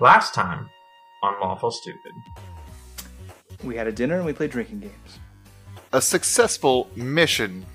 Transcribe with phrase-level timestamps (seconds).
[0.00, 0.68] last time
[1.22, 2.12] on Lawful Stupid?
[3.62, 5.18] We had a dinner and we played drinking games.
[5.92, 7.66] A successful mission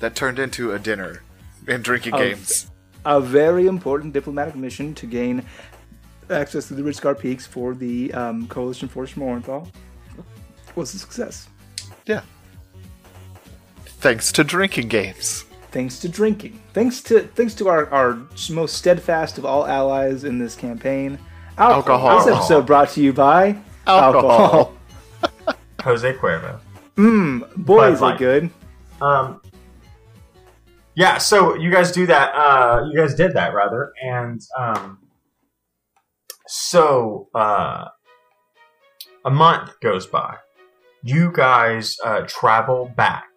[0.00, 1.22] that turned into a dinner
[1.68, 2.18] and drinking Oh.
[2.18, 2.70] games.
[3.04, 5.44] A very important diplomatic mission to gain
[6.28, 9.68] access to the Ridgescar Peaks for the um, Coalition Force from Orenthal
[10.74, 11.48] was a success.
[12.06, 12.22] Yeah.
[13.84, 15.44] Thanks to drinking games.
[15.70, 16.60] Thanks to drinking.
[16.72, 18.18] Thanks to thanks to our, our
[18.50, 21.18] most steadfast of all allies in this campaign.
[21.60, 22.24] Alcohol.
[22.24, 23.54] This episode brought to you by
[23.86, 24.74] Alcohol.
[25.82, 26.58] Jose Cuervo.
[26.96, 28.50] Boy, Bud is it good.
[29.02, 29.42] Um,
[30.94, 32.34] yeah, so you guys do that.
[32.34, 34.98] Uh, you guys did that rather, and um,
[36.46, 37.86] so uh,
[39.24, 40.36] a month goes by.
[41.02, 43.28] You guys uh, travel back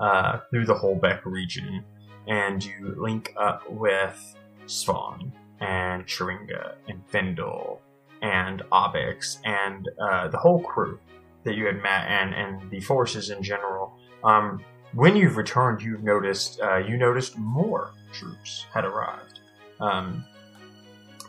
[0.00, 1.84] uh, through the Holbeck region,
[2.26, 4.36] and you link up with
[4.66, 7.80] Svan and Sharinga and Findle
[8.20, 10.98] and Obix and uh, the whole crew
[11.44, 13.96] that you had met, and and the forces in general.
[14.22, 14.62] Um,
[14.94, 19.40] when you've returned, you've noticed uh, you noticed more troops had arrived,
[19.80, 20.24] um,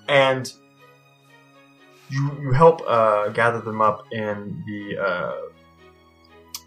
[0.07, 0.51] and
[2.09, 5.33] you you help uh, gather them up in the uh,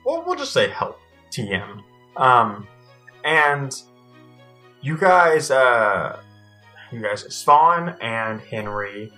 [0.05, 0.99] well, we'll just say help
[1.31, 1.83] TM,
[2.17, 2.67] um,
[3.25, 3.83] and
[4.81, 6.21] you guys, uh,
[6.93, 9.13] you guys, Spawn and Henry.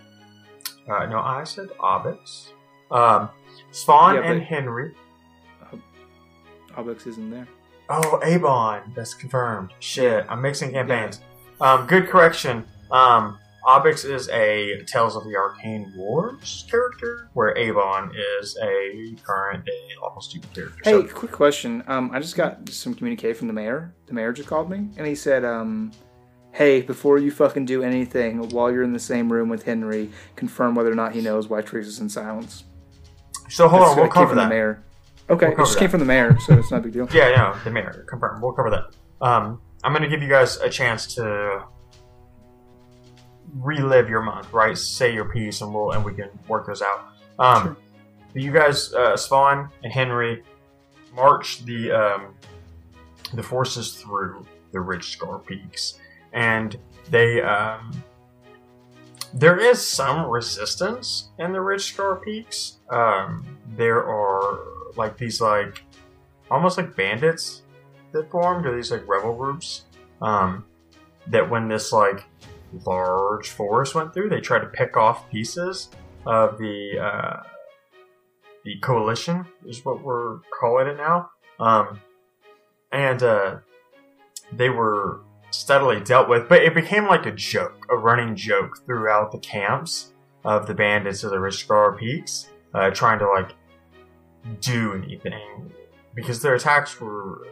[0.88, 2.48] Uh, no, I said Obix.
[2.90, 3.28] Um,
[3.72, 4.94] Spawn Yeah, and Henry.
[6.76, 7.48] Obix isn't there.
[7.90, 8.92] Oh, Avon.
[8.94, 9.72] That's confirmed.
[9.80, 11.20] Shit, I'm mixing campaigns.
[11.60, 12.64] Um, good correction.
[12.90, 19.64] Um, Obix is a Tales of the Arcane Wars character, where Avon is a current
[19.66, 20.78] day lawful stupid character.
[20.84, 21.82] Hey, So, quick question.
[21.86, 23.94] Um, I just got some communique from the mayor.
[24.06, 25.90] The mayor just called me, and he said, um,
[26.58, 30.74] "Hey, before you fucking do anything, while you're in the same room with Henry, confirm
[30.74, 32.64] whether or not he knows why is in silence."
[33.48, 34.48] so hold That's on, we'll cover from the that.
[34.50, 34.84] mayor.
[35.30, 37.08] Okay, We'll it just cover came from the mayor, so it's not a big deal.
[37.12, 38.42] Yeah, no, the mayor confirmed.
[38.42, 38.84] We'll cover that.
[39.26, 41.64] Um, I'm going to give you guys a chance to
[43.54, 44.76] relive your month, right?
[44.76, 47.08] Say your piece, and we'll and we can work those out.
[47.38, 47.76] Um, Sure.
[48.34, 50.42] you guys, uh, Spawn and Henry,
[51.14, 52.34] march the um,
[53.34, 55.98] the forces through the Ridge Scar Peaks,
[56.38, 56.78] and
[57.10, 57.90] they um,
[59.34, 62.78] there is some resistance in the Ridge Scar Peaks.
[62.90, 63.44] Um,
[63.76, 64.60] there are
[64.96, 65.82] like these like
[66.48, 67.62] almost like bandits
[68.12, 69.84] that formed, or these like rebel groups.
[70.22, 70.64] Um,
[71.26, 72.24] that when this like
[72.86, 75.90] large forest went through, they tried to pick off pieces
[76.24, 77.42] of the uh,
[78.64, 81.30] the coalition, is what we're calling it now.
[81.58, 82.00] Um,
[82.92, 83.56] and uh,
[84.52, 89.32] they were steadily dealt with, but it became like a joke, a running joke throughout
[89.32, 90.12] the camps
[90.44, 93.54] of the bandits of the Rishgar Peaks, uh, trying to like
[94.60, 95.72] do anything
[96.14, 97.46] because their attacks were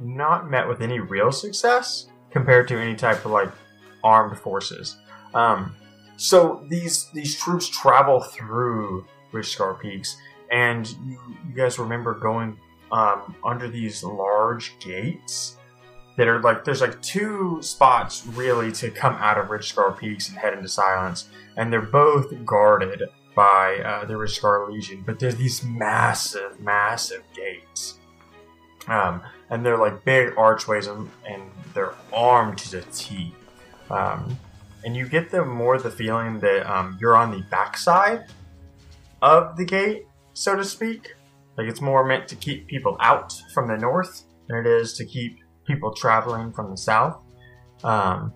[0.00, 3.50] not met with any real success compared to any type of like
[4.04, 4.96] armed forces.
[5.34, 5.74] Um,
[6.16, 10.16] so these these troops travel through Rishgar Peaks,
[10.50, 12.58] and you, you guys remember going
[12.92, 15.56] um, under these large gates
[16.16, 20.38] that are like there's like two spots really to come out of Rishgar Peaks and
[20.38, 23.02] head into Silence, and they're both guarded
[23.36, 27.98] by uh, the Rishgar Legion, but there's these massive, massive gates.
[28.88, 31.42] Um, and they're like big archways and, and
[31.74, 33.34] they're armed to the teeth.
[33.90, 34.38] Um,
[34.84, 38.26] and you get the more the feeling that um, you're on the backside
[39.20, 41.14] of the gate, so to speak.
[41.58, 45.04] Like it's more meant to keep people out from the north than it is to
[45.04, 47.18] keep people traveling from the south.
[47.84, 48.32] Um,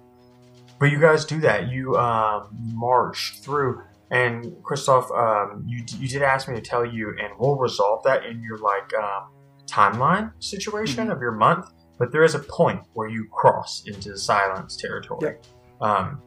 [0.79, 1.69] but you guys do that.
[1.69, 7.11] You um, march through, and Christoph, um, you you did ask me to tell you,
[7.21, 9.29] and we'll resolve that in your like um,
[9.67, 11.67] timeline situation of your month.
[11.99, 15.37] But there is a point where you cross into the silence territory.
[15.83, 16.23] Um,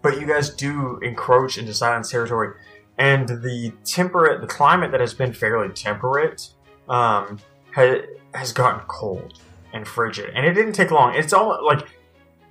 [0.00, 2.54] but you guys do encroach into silence territory,
[2.98, 6.50] and the temperate, the climate that has been fairly temperate,
[6.88, 7.40] um,
[7.72, 8.02] has
[8.32, 9.40] has gotten cold
[9.72, 11.14] and frigid, and it didn't take long.
[11.14, 11.88] It's almost like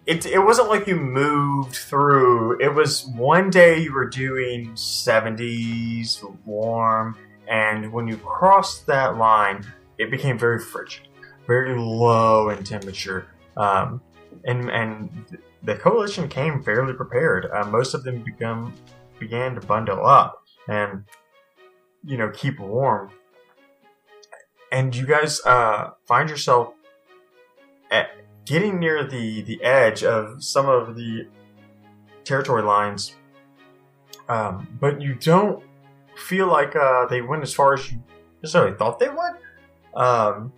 [0.05, 0.25] it.
[0.25, 2.59] It wasn't like you moved through.
[2.61, 7.17] It was one day you were doing seventies, warm,
[7.47, 9.65] and when you crossed that line,
[9.97, 11.07] it became very frigid,
[11.47, 13.27] very low in temperature.
[13.57, 14.01] Um,
[14.45, 17.47] and and the coalition came fairly prepared.
[17.51, 18.73] Uh, most of them become
[19.19, 21.03] began to bundle up and
[22.05, 23.11] you know keep warm.
[24.71, 26.73] And you guys uh, find yourself
[28.45, 31.27] getting near the the edge of some of the
[32.23, 33.15] territory lines
[34.29, 35.63] um, but you don't
[36.15, 38.01] feel like uh, they went as far as you
[38.41, 39.33] necessarily thought they would.
[39.95, 40.53] Um,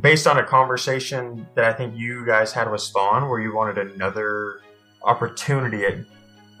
[0.00, 3.78] based on a conversation that I think you guys had with Spawn, where you wanted
[3.78, 4.60] another
[5.04, 5.98] opportunity at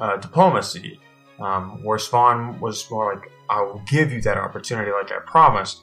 [0.00, 1.00] uh, diplomacy,
[1.40, 5.82] um, where Spawn was more like, I will give you that opportunity like I promised.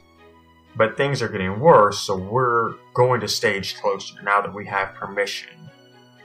[0.80, 4.94] But things are getting worse, so we're going to stage closer now that we have
[4.96, 5.50] permission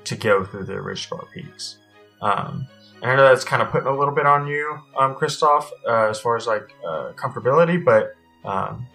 [0.04, 1.78] to go through the Ridgescar Peaks.
[2.22, 2.68] Um,
[3.02, 6.08] and I know that's kind of putting a little bit on you, um, Christoph, uh,
[6.08, 8.14] as far as like uh, comfortability, but
[8.44, 8.86] um,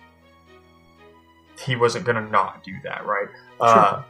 [1.65, 3.27] he wasn't going to not do that, right?
[3.59, 4.03] Uh,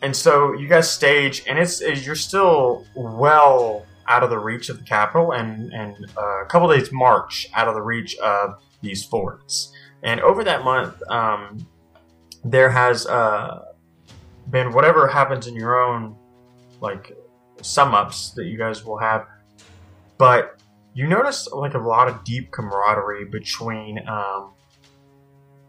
[0.00, 4.78] and so you guys stage, and it's you're still well out of the reach of
[4.78, 9.04] the capital, and and uh, a couple days march out of the reach of these
[9.04, 9.72] forts.
[10.02, 11.66] And over that month, um,
[12.44, 13.64] there has uh,
[14.50, 16.16] been whatever happens in your own
[16.80, 17.16] like
[17.60, 19.26] sum ups that you guys will have,
[20.18, 20.60] but
[20.94, 24.52] you notice like a lot of deep camaraderie between um,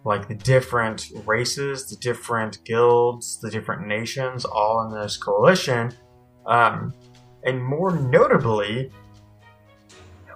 [0.04, 5.94] like the different races, the different guilds, the different nations, all in this coalition.
[6.46, 6.94] Um,
[7.44, 8.92] and more notably,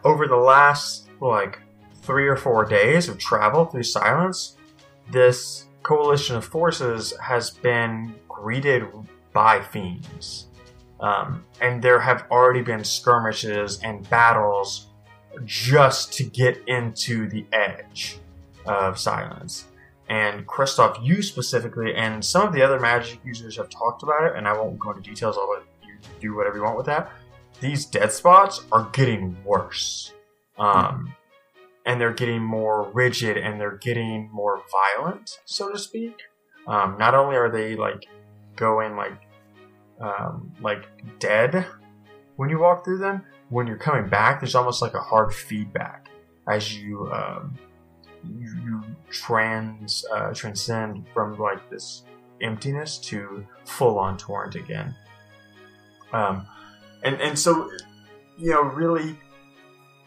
[0.04, 1.60] over the last like
[2.08, 4.56] three or four days of travel through silence,
[5.12, 8.86] this coalition of forces has been greeted
[9.34, 10.48] by fiends.
[11.02, 14.88] Um, and there have already been skirmishes and battles
[15.46, 18.18] just to get into the edge
[18.66, 19.66] of silence.
[20.10, 24.38] And Christoph, you specifically, and some of the other magic users have talked about it,
[24.38, 25.38] and I won't go into details.
[25.38, 27.12] I'll let you do whatever you want with that.
[27.60, 30.14] These dead spots are getting worse.
[30.58, 31.14] Um,
[31.88, 36.16] and they're getting more rigid and they're getting more violent, so to speak.
[36.68, 38.06] Um, not only are they like
[38.58, 39.20] going like
[40.02, 40.86] um, like
[41.18, 41.66] dead
[42.36, 46.10] when you walk through them, when you're coming back, there's almost like a hard feedback
[46.48, 47.58] as you um,
[48.24, 52.04] you, you trans uh, transcend from like this
[52.42, 54.94] emptiness to full on torrent again.
[56.12, 56.46] Um,
[57.04, 57.70] and and so
[58.38, 59.18] you know really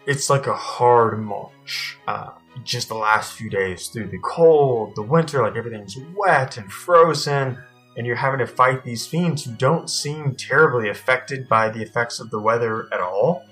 [0.06, 1.99] it's like a hard march.
[2.06, 2.31] Uh,
[2.64, 7.58] just the last few days through the cold, the winter, like everything's wet and frozen,
[7.97, 12.20] and you're having to fight these fiends who don't seem terribly affected by the effects
[12.20, 13.44] of the weather at all.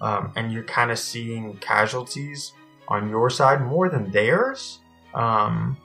[0.00, 2.52] Um, and you're kind of seeing casualties
[2.88, 4.80] on your side more than theirs.
[5.14, 5.76] Um,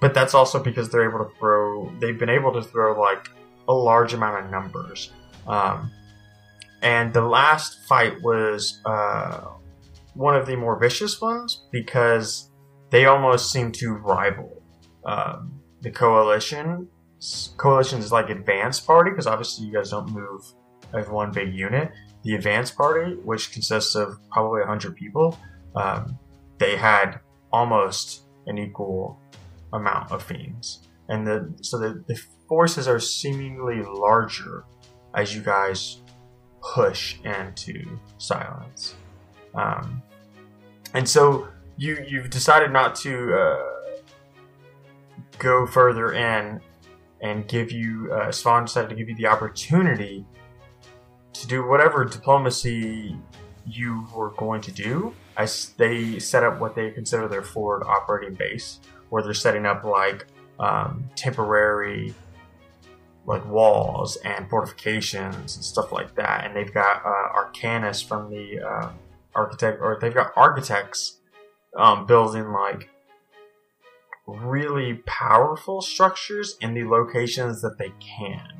[0.00, 3.28] but that's also because they're able to throw, they've been able to throw like
[3.68, 5.10] a large amount of numbers.
[5.46, 5.90] Um,
[6.82, 9.40] and the last fight was uh,
[10.14, 12.50] one of the more vicious ones because
[12.90, 14.62] they almost seem to rival
[15.04, 16.88] um, the coalition.
[17.56, 20.42] Coalition is like advanced party because obviously you guys don't move
[20.94, 21.90] as one big unit.
[22.22, 25.38] The advanced party, which consists of probably 100 people,
[25.74, 26.18] um,
[26.58, 27.20] they had
[27.52, 29.20] almost an equal
[29.72, 30.88] amount of fiends.
[31.08, 34.64] And the so the, the forces are seemingly larger
[35.14, 36.02] as you guys
[36.74, 38.94] push into silence.
[39.54, 40.02] Um,
[40.94, 43.62] and so you you've decided not to uh,
[45.38, 46.60] go further in
[47.20, 50.24] and give you uh, Svan decided to give you the opportunity
[51.32, 53.16] to do whatever diplomacy
[53.66, 55.14] you were going to do.
[55.36, 59.84] As they set up what they consider their forward operating base, where they're setting up
[59.84, 60.26] like
[60.58, 62.14] um, temporary
[63.26, 66.44] like walls and fortifications and stuff like that.
[66.44, 68.90] And they've got uh, Arcanus from the uh,
[69.34, 71.18] architect, or they've got architects
[71.76, 72.88] um, building like
[74.26, 78.52] really powerful structures in the locations that they can.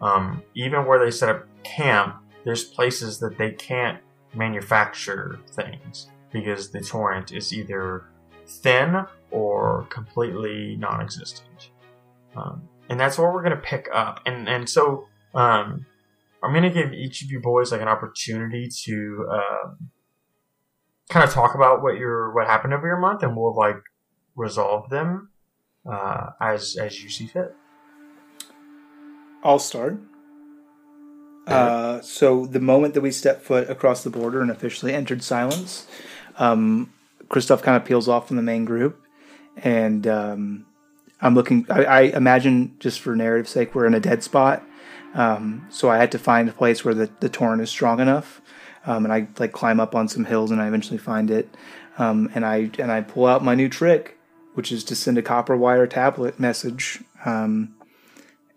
[0.00, 4.00] Um, even where they set up camp, there's places that they can't
[4.34, 8.04] manufacture things because the torrent is either
[8.46, 11.70] thin or completely non-existent.
[12.36, 14.20] Um, and that's what we're gonna pick up.
[14.26, 15.86] And and so um,
[16.42, 19.90] I'm gonna give each of you boys like an opportunity to um,
[21.08, 23.80] kind of talk about what your what happened over your month, and we'll like
[24.36, 25.30] resolve them
[25.90, 27.54] uh, as as you see fit.
[29.42, 29.98] I'll start.
[31.46, 35.86] Uh, so the moment that we stepped foot across the border and officially entered silence,
[36.38, 36.90] um,
[37.28, 39.02] Christoph kind of peels off from the main group,
[39.58, 40.66] and um,
[41.24, 41.66] I'm looking.
[41.70, 44.62] I, I, imagine just for narrative sake, we're in a dead spot.
[45.14, 48.42] Um, so I had to find a place where the, the torrent is strong enough,
[48.84, 51.56] um, and I like climb up on some hills, and I eventually find it,
[51.96, 54.18] um, and I and I pull out my new trick,
[54.52, 57.74] which is to send a copper wire tablet message, um,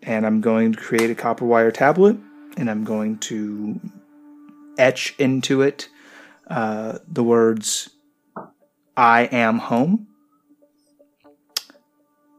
[0.02, 2.18] and I'm going to create a copper wire tablet,
[2.58, 3.80] and I'm going to
[4.76, 5.88] etch into it
[6.48, 7.88] uh, the words
[8.94, 10.08] "I am home,"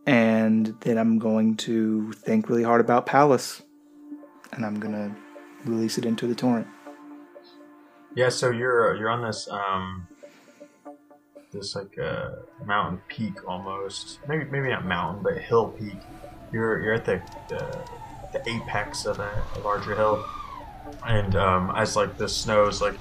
[0.10, 3.62] and then I'm going to think really hard about Palace,
[4.52, 5.16] and I'm gonna
[5.66, 6.66] release it into the torrent.
[8.16, 10.08] Yeah, so you're you're on this um
[11.52, 12.30] this like uh,
[12.66, 14.18] mountain peak almost.
[14.28, 16.00] Maybe maybe not mountain, but hill peak.
[16.52, 17.80] You're you're at the the,
[18.34, 20.26] the apex of a, a larger hill,
[21.06, 22.96] and um, as like the snow's like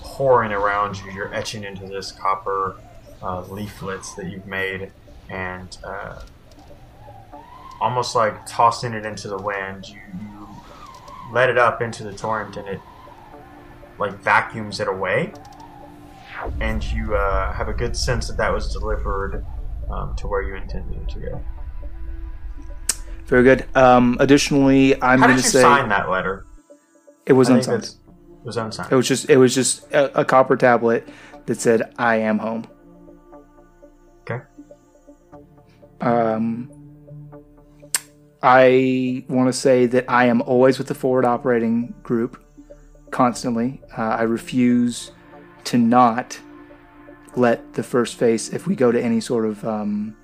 [0.00, 2.76] pouring around you, you're etching into this copper
[3.22, 4.90] uh, leaflets that you've made,
[5.28, 6.22] and uh,
[7.80, 9.88] almost like tossing it into the wind.
[9.88, 10.48] You, you
[11.32, 12.80] let it up into the torrent, and it
[13.98, 15.32] like vacuums it away,
[16.60, 19.44] and you uh, have a good sense that that was delivered
[19.90, 21.44] um, to where you intended it to go.
[23.26, 23.66] Very good.
[23.74, 26.46] Um, additionally, I'm How going did to you say sign that letter?
[27.26, 27.82] it was unsigned.
[27.82, 27.96] It
[28.44, 28.92] was unsigned.
[28.92, 31.08] It was just it was just a, a copper tablet
[31.46, 32.66] that said "I am home."
[34.22, 34.44] Okay.
[36.00, 36.70] Um,
[38.42, 42.42] I want to say that I am always with the forward operating group,
[43.10, 43.80] constantly.
[43.96, 45.10] Uh, I refuse
[45.64, 46.38] to not
[47.34, 50.16] let the first face, if we go to any sort of, um,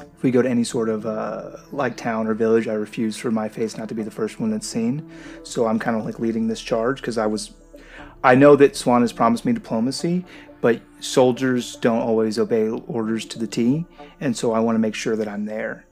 [0.00, 3.30] if we go to any sort of uh, like town or village, I refuse for
[3.30, 5.10] my face not to be the first one that's seen.
[5.44, 7.52] So I'm kind of like leading this charge because I was,
[8.24, 10.24] I know that Swan has promised me diplomacy,
[10.60, 13.84] but soldiers don't always obey orders to the T,
[14.20, 15.86] and so I want to make sure that I'm there.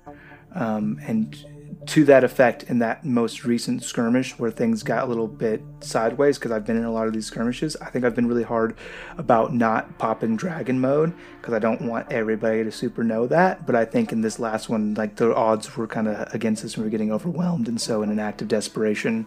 [0.54, 1.45] Um, and
[1.87, 6.38] to that effect, in that most recent skirmish where things got a little bit sideways,
[6.38, 8.76] because I've been in a lot of these skirmishes, I think I've been really hard
[9.16, 13.66] about not popping dragon mode because I don't want everybody to super know that.
[13.66, 16.75] But I think in this last one, like the odds were kind of against us
[16.75, 19.26] and we were getting overwhelmed, and so in an act of desperation,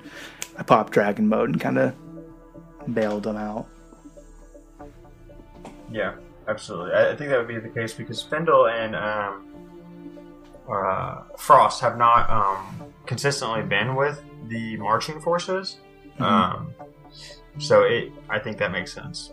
[0.57, 1.95] I popped dragon mode and kind of
[2.93, 3.67] bailed them out.
[5.91, 6.15] Yeah,
[6.47, 6.93] absolutely.
[6.93, 9.52] I, think that would be the case because Fendel and um,
[10.69, 15.77] uh, Frost have not um, consistently been with the marching forces.
[16.19, 16.73] Um,
[17.59, 19.31] so it, I think that makes sense.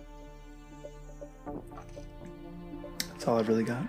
[3.13, 3.83] That's all I've really got.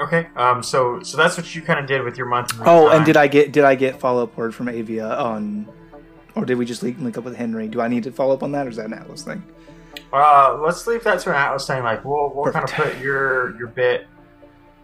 [0.00, 0.28] Okay.
[0.36, 0.62] Um.
[0.62, 2.52] So so that's what you kind of did with your month.
[2.60, 5.66] Oh, and did I get did I get follow up word from Avia on,
[6.34, 7.66] or did we just link, link up with Henry?
[7.66, 9.42] Do I need to follow up on that, or is that an Atlas thing?
[10.12, 11.82] Uh, let's leave that to an Atlas thing.
[11.82, 14.06] Like we'll we'll kind of put your your bit.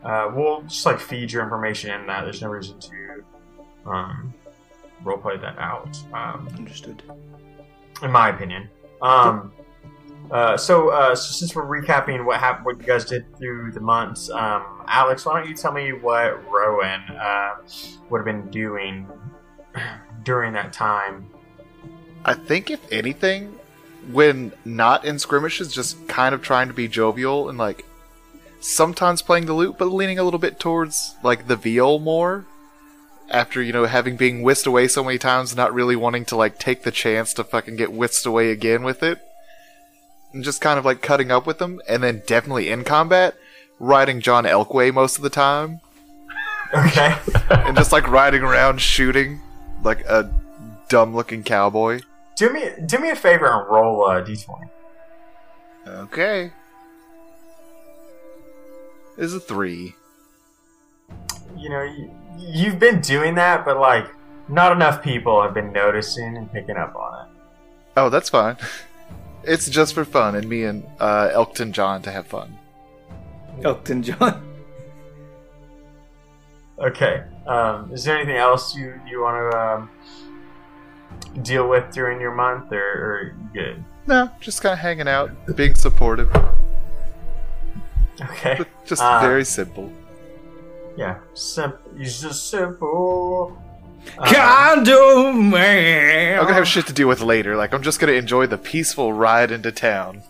[0.03, 2.23] Uh, we'll just like feed your information in that.
[2.25, 3.25] There's no reason to
[3.87, 4.35] um
[5.05, 5.97] roleplay that out.
[6.13, 7.03] Um, Understood.
[8.03, 8.69] in my opinion.
[9.01, 9.53] Um,
[10.31, 13.81] uh, so, uh, so since we're recapping what happened, what you guys did through the
[13.81, 17.57] months, um, Alex, why don't you tell me what Rowan uh,
[18.09, 19.07] would have been doing
[20.23, 21.29] during that time?
[22.25, 23.59] I think if anything,
[24.11, 27.85] when not in skirmishes, just kind of trying to be jovial and like
[28.63, 32.47] sometimes playing the lute, but leaning a little bit towards like the viol more.
[33.31, 36.59] After you know having been whisked away so many times, not really wanting to like
[36.59, 39.21] take the chance to fucking get whisked away again with it,
[40.33, 43.35] and just kind of like cutting up with them, and then definitely in combat,
[43.79, 45.81] riding John Elkway most of the time,
[46.75, 47.17] Okay.
[47.51, 49.41] and just like riding around shooting
[49.83, 50.31] like a
[50.91, 52.01] dumb looking cowboy.
[52.37, 54.69] do me do me a favor and roll uh, d20.
[55.87, 56.51] Okay.
[59.17, 59.95] Is a three.
[61.57, 64.07] You know, you, you've been doing that, but like,
[64.49, 67.33] not enough people have been noticing and picking up on it.
[67.97, 68.57] Oh, that's fine.
[69.45, 72.57] It's just for fun, and me and uh, Elkton John to have fun.
[73.65, 74.49] Elkton John.
[76.79, 77.23] Okay.
[77.47, 79.91] Um, is there anything else you you want to um,
[81.43, 83.85] deal with during your month, or, or good?
[84.07, 86.31] No, just kind of hanging out, being supportive.
[88.21, 88.61] Okay.
[88.87, 89.91] Just Uh, very simple.
[90.97, 91.79] Yeah, simple.
[91.97, 93.57] He's just simple.
[94.19, 96.39] Uh, Kind of man.
[96.39, 97.57] I'm gonna have shit to deal with later.
[97.57, 100.23] Like I'm just gonna enjoy the peaceful ride into town.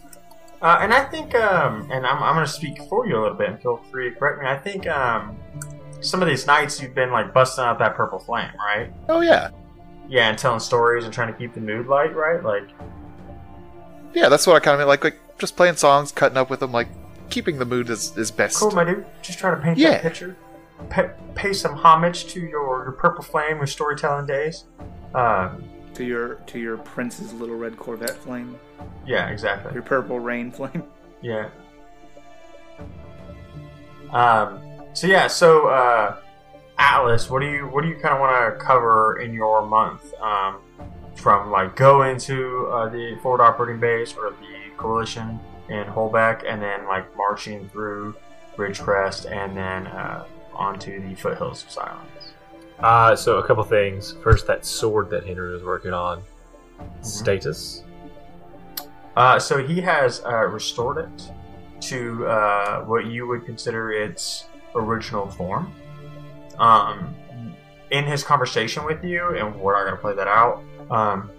[0.61, 3.37] uh, and I think, um, and I'm, I'm going to speak for you a little
[3.37, 4.47] bit, and feel free to correct me.
[4.49, 5.37] I think um,
[6.01, 8.93] some of these nights you've been like busting out that purple flame, right?
[9.09, 9.51] Oh yeah,
[10.09, 12.41] Yeah, and telling stories and trying to keep the mood light, right?
[12.45, 12.69] Like,
[14.15, 14.29] yeah.
[14.29, 14.89] That's what I kind of mean.
[14.89, 16.87] Like like just playing songs, cutting up with them, like
[17.33, 18.57] keeping the mood is is best.
[18.59, 19.05] cool, my dude.
[19.23, 19.91] Just trying to paint Yeah.
[19.93, 20.37] that picture.
[20.91, 24.65] Pay, pay some homage to your, your purple flame, your storytelling days.
[25.15, 28.59] Um, to your to your prince's little red Corvette flame,
[29.07, 29.73] yeah, exactly.
[29.75, 30.85] your purple rain flame.
[31.23, 31.51] Yeah.
[34.11, 34.61] Um.
[34.93, 35.27] So yeah.
[35.29, 36.17] So uh,
[36.79, 40.13] Atlas, what do you what do you kind of want to cover in your month?
[40.21, 40.57] Um,
[41.15, 46.61] from like go into uh, the forward operating base or the coalition in Holbeck, and
[46.63, 48.15] then like marching through
[48.57, 52.35] Ridgecrest, and then uh, onto the foothills of Silence.
[52.79, 54.17] Uh, so a couple things.
[54.23, 56.23] First, that sword that Henry was working on.
[57.01, 57.85] Status.
[59.17, 61.31] Uh, so he has uh, restored it
[61.83, 65.73] to uh, what you would consider its original form.
[66.59, 67.15] Um,
[67.91, 70.63] in his conversation with you, and we're not going to play that out.
[70.91, 71.31] Um,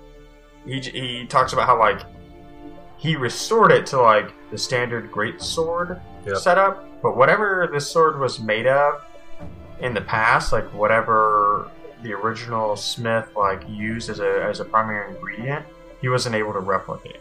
[0.66, 2.02] he he talks about how like
[3.04, 6.38] he restored it to like the standard great sword Yep.
[6.38, 9.04] setup, but whatever this sword was made of
[9.82, 11.70] in the past, like whatever
[12.02, 15.66] the original smith like used as a as a primary ingredient,
[16.00, 17.20] he wasn't able to replicate.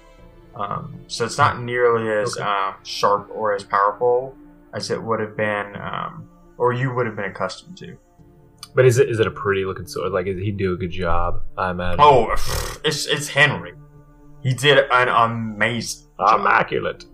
[0.55, 2.45] Um, so it's not nearly as Okay.
[2.49, 4.37] um, sharp or as powerful
[4.73, 7.97] as it would have been, um, or you would have been accustomed to.
[8.75, 10.13] But is it is it a pretty looking sword?
[10.13, 11.41] Like, did he do a good job?
[11.59, 11.99] I imagine.
[12.01, 12.31] Oh,
[12.85, 13.73] it's it's Henry.
[14.43, 16.41] He did an amazing job.
[16.41, 17.05] immaculate.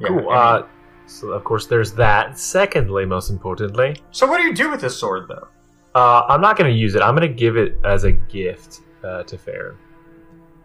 [0.00, 0.18] Yeah, cool.
[0.18, 0.66] I mean- Uh,
[1.06, 2.38] so of course there's that.
[2.38, 5.48] Secondly, most importantly, so what do you do with this sword, though?
[5.94, 7.02] uh, I'm not going to use it.
[7.02, 9.76] I'm going to give it as a gift uh, to Farron.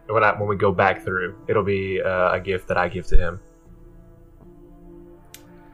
[0.08, 3.06] When I when we go back through, it'll be uh, a gift that I give
[3.08, 3.40] to him.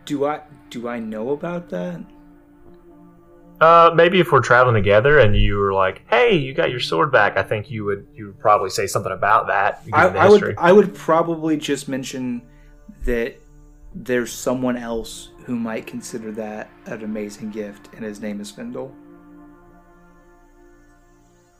[0.05, 2.01] Do I do I know about that?
[3.61, 7.11] Uh, maybe if we're traveling together and you were like, "Hey, you got your sword
[7.11, 9.81] back," I think you would you would probably say something about that.
[9.93, 12.41] I, I would I would probably just mention
[13.05, 13.35] that
[13.93, 18.93] there's someone else who might consider that an amazing gift, and his name is Findle.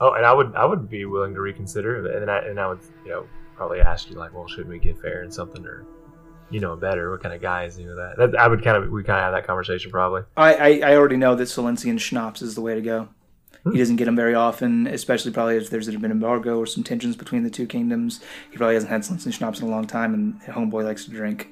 [0.01, 2.79] Oh, and I would I would be willing to reconsider, and I and I would
[3.05, 3.25] you know
[3.55, 5.85] probably ask you like, well, should we give Farron something or
[6.55, 7.11] you know better?
[7.11, 8.15] What kind of guy is you know that?
[8.17, 10.21] that I would kind of we kind of have that conversation probably.
[10.37, 13.09] I, I, I already know that Silencian schnapps is the way to go.
[13.63, 13.73] Hmm.
[13.73, 16.81] He doesn't get them very often, especially probably if there's been an embargo or some
[16.81, 18.21] tensions between the two kingdoms.
[18.51, 21.49] He probably hasn't had Silencian schnapps in a long time, and Homeboy likes to drink.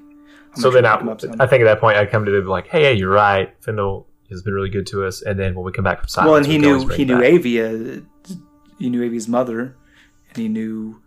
[0.56, 0.94] I'm so then I.
[0.96, 3.54] I think at that point I'd come to them be like, hey, hey, you're right.
[3.60, 6.30] Findle has been really good to us, and then when we come back from silence,
[6.30, 7.26] well, and he we can always knew he knew back.
[7.26, 8.02] Avia,
[8.80, 9.76] he knew Avia's mother,
[10.30, 11.02] and he knew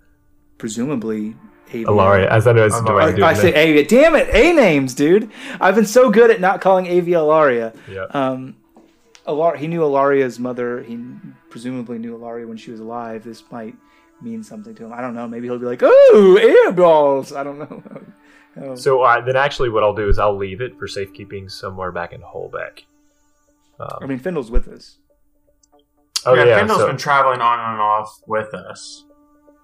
[0.58, 1.34] presumably
[1.68, 1.86] Avia.
[1.86, 3.16] Alaria, as I know, it's Alaria.
[3.16, 3.56] Dwayne I, I say it.
[3.56, 3.86] Avia.
[3.86, 5.30] Damn it, A names, dude.
[5.60, 7.74] I've been so good at not calling Avia Alaria.
[7.88, 8.04] Yeah.
[8.10, 8.56] Um,
[9.26, 10.82] Alar- he knew Alaria's mother.
[10.82, 10.98] He
[11.50, 13.24] presumably knew Alaria when she was alive.
[13.24, 13.74] This might
[14.20, 14.92] mean something to him.
[14.92, 15.26] I don't know.
[15.26, 17.82] Maybe he'll be like, "Oh, air balls." I don't know.
[17.92, 18.02] Oh.
[18.74, 22.14] So uh, then, actually, what I'll do is I'll leave it for safekeeping somewhere back
[22.14, 22.84] in Holbeck.
[23.78, 24.96] Um, I mean, Findle's with us.
[26.24, 29.04] oh yeah, yeah, Kendall's so, been traveling on and off with us,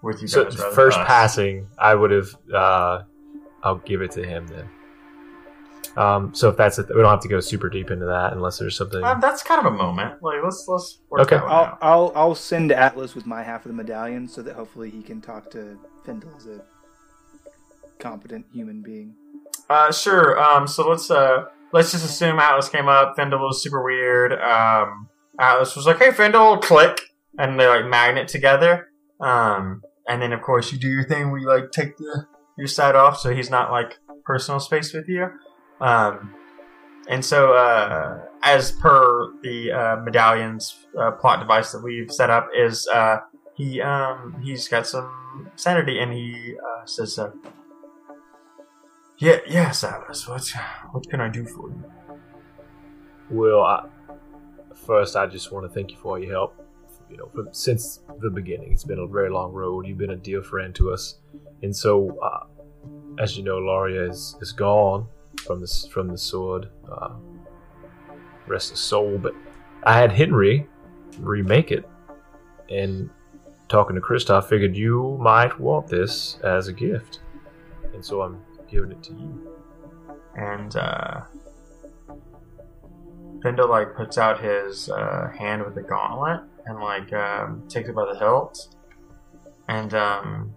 [0.03, 0.57] with you so guys.
[0.57, 1.07] rather than first us.
[1.07, 2.29] passing, I would have.
[2.53, 3.03] Uh,
[3.62, 4.69] I'll give it to him then.
[5.97, 8.59] Um, so if that's it, we don't have to go super deep into that unless
[8.59, 9.05] there's something.
[9.05, 10.23] Um, that's kind of a moment.
[10.23, 11.37] Like let's let's work Okay.
[11.37, 11.79] that one I'll, out.
[11.83, 15.21] I'll I'll send Atlas with my half of the medallion so that hopefully he can
[15.21, 16.62] talk to Findle as a
[17.99, 19.15] competent human being.
[19.69, 20.41] Uh, sure.
[20.43, 23.15] Um, so let's uh let's just assume Atlas came up.
[23.17, 24.33] Fendel was super weird.
[24.33, 27.01] Um, Atlas was like, "Hey, Fendel," click,
[27.38, 28.88] and they like magnet together.
[29.21, 32.67] Um, and then of course you do your thing where you like take the your
[32.67, 35.29] side off, so he's not like personal space with you.
[35.81, 36.35] Um,
[37.09, 42.49] and so uh, as per the uh, medallions uh, plot device that we've set up,
[42.57, 43.19] is uh,
[43.55, 47.19] he um he's got some sanity, and he uh, says.
[47.19, 47.31] Uh,
[49.19, 50.27] yeah, yes, Alice.
[50.27, 50.53] What
[50.91, 51.85] what can I do for you?
[53.31, 53.87] Well, I,
[54.75, 56.62] first, I just want to thank you for all your help.
[57.12, 59.87] You know, from, since the beginning, it's been a very long road.
[59.87, 61.18] You've been a dear friend to us,
[61.62, 62.46] and so, uh,
[63.18, 65.07] as you know, Laria is, is gone
[65.44, 66.70] from this from the sword.
[66.90, 67.11] Uh,
[68.46, 69.18] rest his soul.
[69.18, 69.35] But
[69.85, 70.66] I had Henry
[71.18, 71.87] remake it,
[72.70, 73.11] and
[73.68, 77.20] talking to Kristoff, figured you might want this as a gift,
[77.92, 79.55] and so I'm giving it to you.
[80.35, 81.20] And uh
[83.44, 88.05] like puts out his uh, hand with the gauntlet and like um, takes it by
[88.12, 88.75] the hilt.
[89.68, 90.55] And um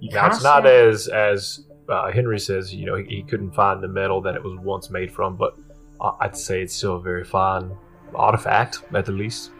[0.00, 2.74] you Now it's not as as uh, Henry says.
[2.74, 5.56] You know, he, he couldn't find the metal that it was once made from, but
[6.00, 7.70] uh, I'd say it's still a very fine
[8.14, 9.50] artifact at the least.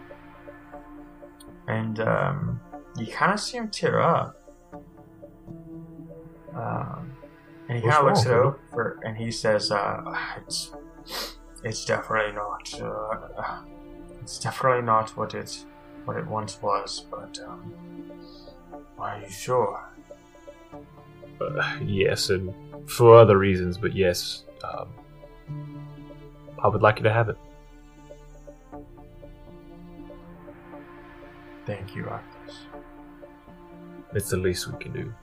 [1.69, 2.61] and um,
[2.99, 4.37] you kind of see him tear up.
[6.55, 7.13] Um,
[7.69, 10.73] and he kind of looks it over, and he says, uh, "It's,
[11.65, 12.81] it's definitely not.
[12.81, 13.63] Uh,
[14.27, 15.57] it's definitely not what it,
[16.05, 17.07] what it once was.
[17.13, 17.73] But um,
[18.99, 19.81] are you sure?
[21.41, 22.53] Uh, yes, and
[22.91, 24.89] for other reasons, but yes, um,
[26.59, 27.39] I would like you to have it.
[31.65, 32.57] Thank you, Arctus.
[34.13, 35.15] It's the least we can do.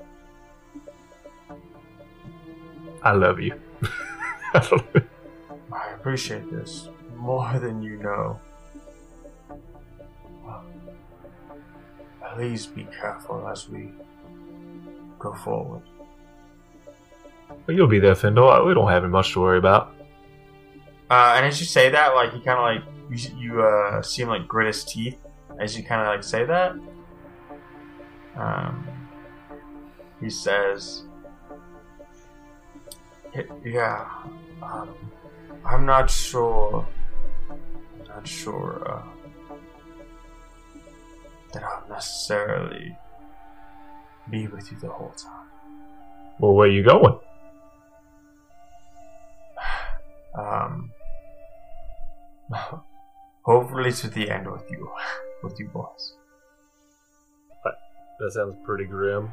[3.02, 3.60] I love you.
[4.54, 6.88] I appreciate this
[7.18, 8.40] more than you know.
[12.34, 13.92] Please be careful as we
[15.20, 15.82] go forward.
[17.66, 18.66] But you'll be there, Findle.
[18.66, 19.96] We don't have much to worry about.
[21.10, 24.24] Uh, and as you say that, like you kind of like you, you uh, see
[24.24, 25.18] him like grit his teeth
[25.60, 26.76] as you kind of like say that.
[28.36, 28.88] Um,
[30.20, 31.04] he says,
[33.64, 34.10] "Yeah,
[34.62, 34.96] um,
[35.66, 36.88] I'm not sure.
[37.50, 39.13] I'm Not sure uh,
[41.54, 42.98] that I'll necessarily
[44.30, 45.48] be with you the whole time.
[46.40, 47.20] Well, where are you going?
[50.38, 50.92] Um,
[53.44, 54.90] hopefully to the end with you,
[55.44, 56.16] with you boys."
[57.64, 57.76] But
[58.20, 59.32] That sounds pretty grim.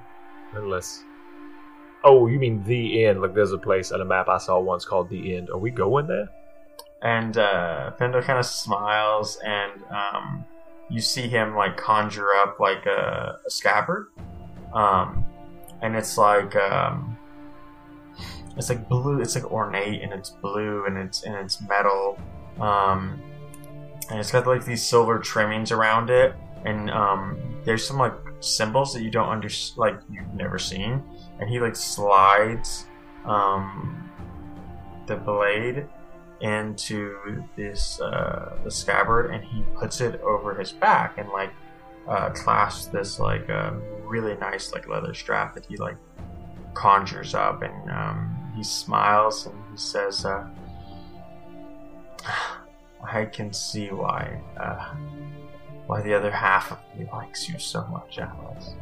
[0.55, 1.05] Unless.
[2.03, 3.21] Oh, you mean the end?
[3.21, 5.51] Like there's a place on a map I saw once called the end.
[5.51, 6.29] Are we going there?
[7.03, 10.45] And uh, Fendo kind of smiles, and um,
[10.91, 14.09] you see him like conjure up like a, a scabbard,
[14.75, 15.25] um,
[15.83, 17.17] and it's like um,
[18.57, 19.21] it's like blue.
[19.21, 22.19] It's like ornate, and it's blue, and it's and it's metal,
[22.61, 23.21] um,
[24.11, 28.93] and it's got like these silver trimmings around it, and um, there's some like symbols
[28.95, 31.03] that you don't under like you've never seen,
[31.39, 32.87] and he like slides
[33.25, 34.11] um,
[35.07, 35.87] the blade
[36.41, 41.53] into this uh, the scabbard and he puts it over his back and like
[42.09, 45.97] uh, clasps this like um, really nice like leather strap that he like
[46.75, 50.47] conjures up and um, he smiles and he says uh,
[53.03, 54.95] I can see why uh,
[55.87, 58.75] why the other half of me likes you so much Alice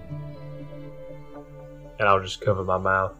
[1.99, 3.16] And I'll just cover my mouth.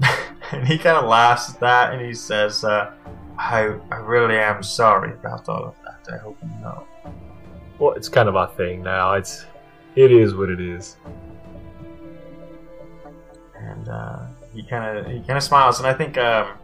[0.52, 2.92] and he kind of laughs at that and he says uh,
[3.38, 6.84] I, I really am sorry about all of that I hope you know
[7.78, 9.14] Well, it's kind of our thing now.
[9.14, 9.46] It's
[9.94, 10.96] it is what it is.
[13.56, 16.56] and uh, he kind of he kind of smiles, and I think um,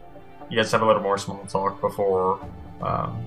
[0.49, 2.41] you guys have a little more small talk before
[2.83, 3.25] um,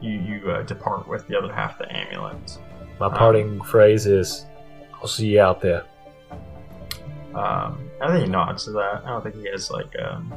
[0.00, 2.58] you you uh, depart with the other half of the amulet.
[3.00, 4.46] My parting phrase is,
[4.94, 5.84] "I'll see you out there."
[7.34, 9.02] Um, I think he nods to that.
[9.04, 9.92] I don't think he has like.
[9.98, 10.32] Um,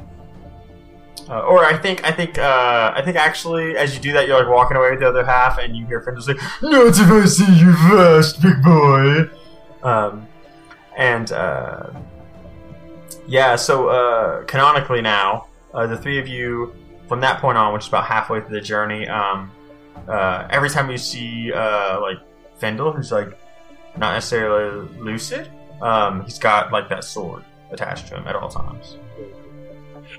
[1.28, 4.38] uh, or I think I think uh, I think actually, as you do that, you're
[4.38, 7.24] like walking away with the other half, and you hear just like, "Not if I
[7.26, 9.28] see you first, big boy."
[9.82, 10.26] Um,
[10.96, 11.90] and uh,
[13.26, 16.74] yeah, so uh, canonically now, uh, the three of you,
[17.08, 19.52] from that point on, which is about halfway through the journey, um,
[20.08, 22.18] uh, every time you see like
[22.56, 23.38] Fendel, who's like
[23.98, 25.50] not necessarily lucid,
[25.82, 28.96] um, he's got like that sword attached to him at all times.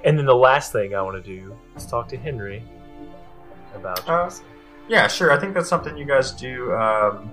[0.03, 2.63] And then the last thing I want to do is talk to Henry
[3.75, 4.07] about.
[4.07, 4.29] Uh,
[4.87, 5.31] Yeah, sure.
[5.31, 6.73] I think that's something you guys do.
[6.73, 7.31] Um,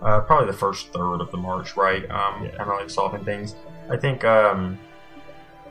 [0.00, 2.08] uh, probably the first third of the march, right?
[2.10, 2.50] Um, Yeah.
[2.56, 3.54] kind of like solving things.
[3.90, 4.24] I think.
[4.24, 4.78] Um,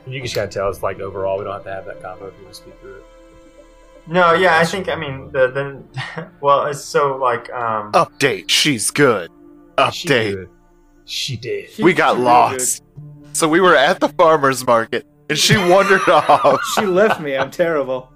[0.06, 2.02] you can just kind of tell it's like overall we don't have to have that
[2.02, 3.04] combo if you want to speak through it.
[4.06, 4.88] no, yeah, I think.
[4.88, 7.50] I mean, the the well, it's so like.
[7.52, 8.48] Um, Update.
[8.50, 9.30] She's good.
[9.92, 10.34] She Update.
[10.36, 10.48] did.
[11.06, 11.70] She did.
[11.80, 12.82] We got She lost.
[13.32, 16.60] So we were at the farmer's market and she wandered off.
[16.74, 17.36] She left me.
[17.36, 18.10] I'm terrible.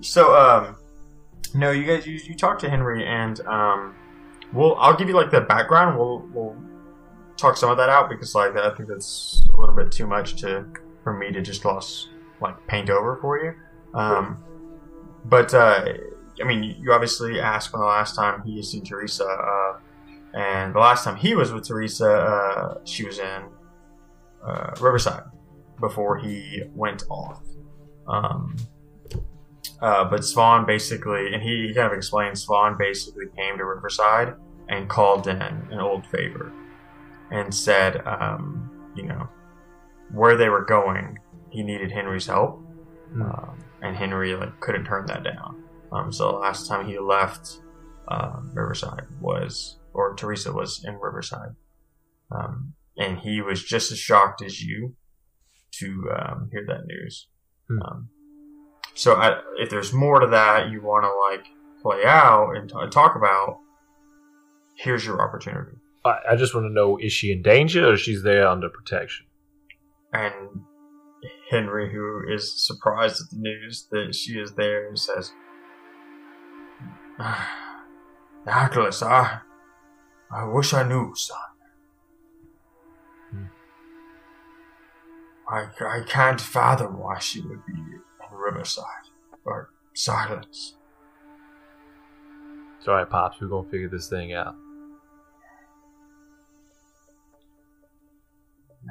[0.00, 0.76] So, um,
[1.54, 3.94] no, you guys, you, you talk to Henry, and um,
[4.52, 5.98] we'll I'll give you like the background.
[5.98, 6.56] We'll we'll
[7.36, 10.36] talk some of that out because like I think that's a little bit too much
[10.42, 10.66] to
[11.02, 12.08] for me to just lost
[12.40, 13.54] like paint over for you.
[13.94, 14.38] Um,
[15.24, 15.84] but uh,
[16.40, 19.78] I mean, you- you obviously asked when the last time he seen Teresa, uh,
[20.34, 23.42] and the last time he was with Teresa, uh, she was in
[24.46, 25.22] uh, Riverside
[25.80, 27.42] before he went off.
[28.06, 28.56] Um,
[29.80, 34.34] uh, but Swan basically, and he, he kind of explained, Swan basically came to Riverside
[34.68, 36.52] and called in an old favor
[37.30, 39.28] and said, um, you know,
[40.12, 41.18] where they were going,
[41.50, 42.62] he needed Henry's help,
[43.12, 43.22] Hmm.
[43.22, 45.62] um, and Henry like couldn't turn that down.
[45.92, 47.60] Um, so the last time he left
[48.08, 51.54] um, Riverside was, or Teresa was in Riverside,
[52.30, 54.96] um, and he was just as shocked as you
[55.72, 57.28] to um, hear that news.
[57.68, 57.82] Hmm.
[57.82, 58.08] Um,
[58.94, 61.46] so I, if there's more to that you want to like
[61.82, 63.58] play out and t- talk about,
[64.76, 65.76] here's your opportunity.
[66.04, 69.26] I, I just want to know: is she in danger or she's there under protection?
[70.12, 70.32] And
[71.50, 75.32] Henry, who is surprised at the news that she is there, says,
[78.46, 79.40] "Nicholas, I,
[80.30, 81.36] I wish I knew, son.
[85.48, 88.84] I, I can't fathom why she would be in Riverside
[89.44, 90.76] or Silence.
[92.78, 93.40] It's alright, Pops.
[93.40, 94.54] We're gonna figure this thing out.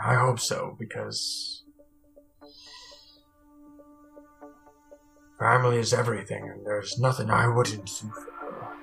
[0.03, 1.63] I hope so, because
[5.39, 8.75] family is everything, and there's nothing I wouldn't do for her.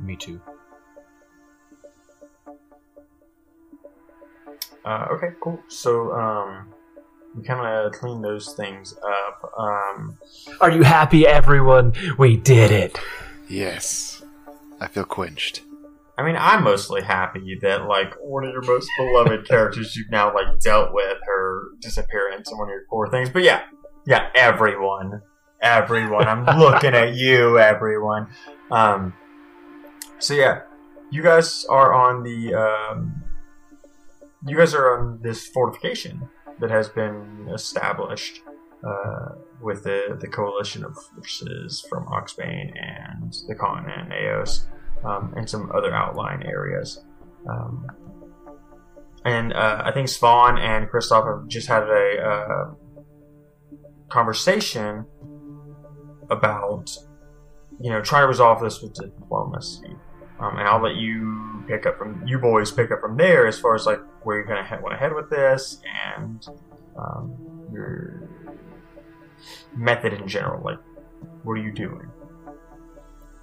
[0.00, 0.40] Me too.
[4.84, 5.60] Uh, okay, cool.
[5.68, 6.72] So, um,
[7.36, 9.52] we kind of clean those things up.
[9.56, 10.18] Um,
[10.60, 11.92] Are you happy, everyone?
[12.18, 12.98] We did it.
[13.48, 14.22] Yes.
[14.80, 15.62] I feel quenched.
[16.18, 20.34] I mean, I'm mostly happy that like one of your most beloved characters you've now
[20.34, 23.30] like dealt with her disappearance and one of your core things.
[23.30, 23.62] But yeah,
[24.06, 25.22] yeah, everyone,
[25.62, 26.26] everyone.
[26.26, 28.28] I'm looking at you, everyone.
[28.70, 29.14] Um,
[30.18, 30.62] so yeah,
[31.10, 33.19] you guys are on the um,
[34.46, 36.28] you guys are on this fortification
[36.60, 38.42] that has been established
[38.86, 44.66] uh, with the the coalition of forces from Oxbane and the continent and Eos
[45.04, 47.04] um, and some other outlying areas.
[47.48, 47.86] Um,
[49.24, 52.74] and uh, I think Spawn and Kristoff have just had a uh,
[54.08, 55.04] conversation
[56.30, 56.90] about,
[57.80, 59.94] you know, trying to resolve this with diplomacy.
[60.40, 63.58] Um, and I'll let you pick up from you boys pick up from there as
[63.60, 65.80] far as like where you're gonna he- want to head with this
[66.16, 66.48] and
[66.96, 68.28] um, your
[69.76, 70.62] method in general.
[70.64, 70.78] Like,
[71.44, 72.10] what are you doing?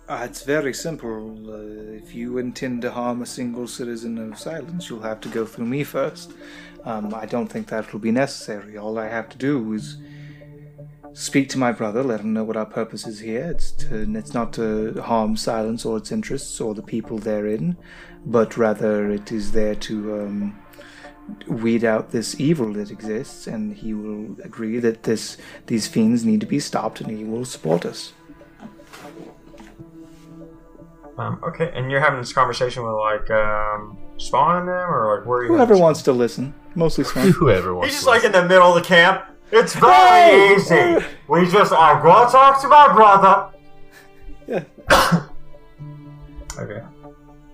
[0.09, 1.49] Uh, it's very simple.
[1.49, 5.45] Uh, if you intend to harm a single citizen of Silence, you'll have to go
[5.45, 6.31] through me first.
[6.85, 8.77] Um, I don't think that will be necessary.
[8.77, 9.97] All I have to do is
[11.17, 13.49] speak to my brother, let him know what our purpose is here.
[13.49, 17.75] It's to, it's not to harm Silence or its interests or the people therein,
[18.23, 20.59] but rather it is there to um,
[21.47, 23.47] weed out this evil that exists.
[23.47, 27.45] And he will agree that this these fiends need to be stopped, and he will
[27.45, 28.13] support us.
[31.17, 35.25] Um, okay, and you're having this conversation with like um, Spawn and them, or like
[35.27, 35.49] where are you?
[35.49, 37.31] Whoever wants to listen, mostly Swan.
[37.39, 37.87] Whoever wants.
[37.87, 39.23] He's just to like in the middle of the camp.
[39.51, 40.55] It's very Hey!
[40.55, 41.05] easy.
[41.27, 43.49] We just I go talk to my brother.
[44.47, 44.63] Yeah.
[46.57, 46.81] Okay.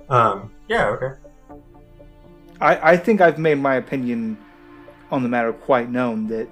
[0.10, 0.52] Um.
[0.68, 0.88] Yeah.
[0.90, 1.16] Okay.
[2.62, 4.38] I, I think I've made my opinion
[5.12, 6.48] on the matter quite known that,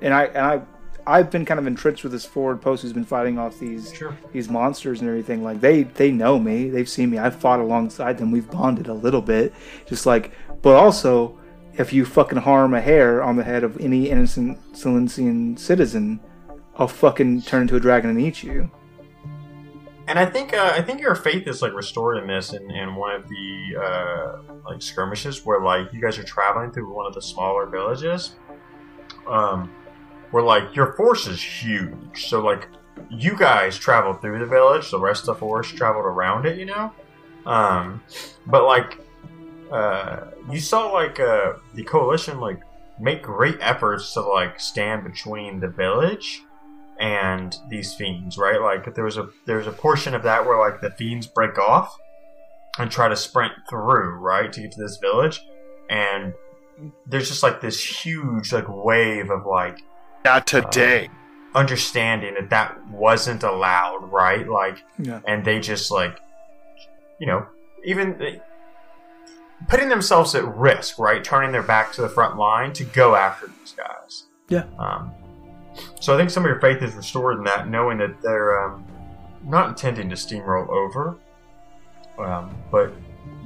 [0.00, 0.60] and I and I
[1.06, 4.16] I've been kind of entrenched with this forward post who's been fighting off these Sure.
[4.32, 5.42] these monsters and everything.
[5.44, 7.18] Like they they know me, they've seen me.
[7.18, 8.30] I've fought alongside them.
[8.30, 9.52] We've bonded a little bit,
[9.86, 10.32] just like.
[10.62, 11.38] But also,
[11.74, 16.20] if you fucking harm a hair on the head of any innocent Silencian citizen,
[16.76, 18.70] I'll fucking turn into a dragon and eat you.
[20.08, 22.96] And I think uh, I think your faith is like restored in this in, in
[22.96, 27.14] one of the uh, like skirmishes where like you guys are traveling through one of
[27.14, 28.34] the smaller villages.
[29.26, 29.70] Um,
[30.32, 32.68] where like your force is huge, so like
[33.10, 36.64] you guys traveled through the village, the rest of the force traveled around it, you
[36.64, 36.92] know.
[37.46, 38.02] Um,
[38.46, 38.98] but like
[39.70, 42.60] uh, you saw like uh, the coalition like
[43.00, 46.42] make great efforts to like stand between the village
[47.00, 48.60] and these fiends, right?
[48.60, 51.96] Like there was a there's a portion of that where like the fiends break off
[52.78, 55.44] and try to sprint through, right, to get to this village,
[55.90, 56.32] and
[57.06, 59.78] there's just like this huge like wave of like
[60.24, 61.10] Not today.
[61.54, 64.48] understanding that that wasn't allowed, right?
[64.48, 65.20] Like, Yeah.
[65.26, 66.18] and they just like,
[67.18, 67.46] you know,
[67.84, 68.40] even they-
[69.68, 71.22] putting themselves at risk, right?
[71.22, 74.24] Turning their back to the front line to go after these guys.
[74.48, 74.64] Yeah.
[74.78, 75.12] Um,
[76.00, 78.84] so I think some of your faith is restored in that, knowing that they're um,
[79.44, 81.16] not intending to steamroll over,
[82.18, 82.92] um, but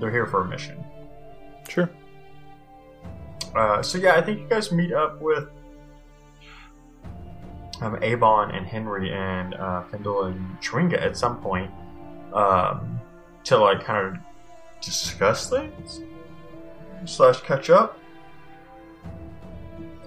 [0.00, 0.84] they're here for a mission.
[1.68, 1.88] Sure.
[3.54, 5.48] Uh, so yeah, I think you guys meet up with
[7.80, 11.70] um, Avon and Henry and uh, Fendel and Tringa at some point
[12.32, 13.00] um,
[13.44, 14.22] to like kind of
[14.86, 16.00] discuss things
[17.04, 17.98] slash catch up.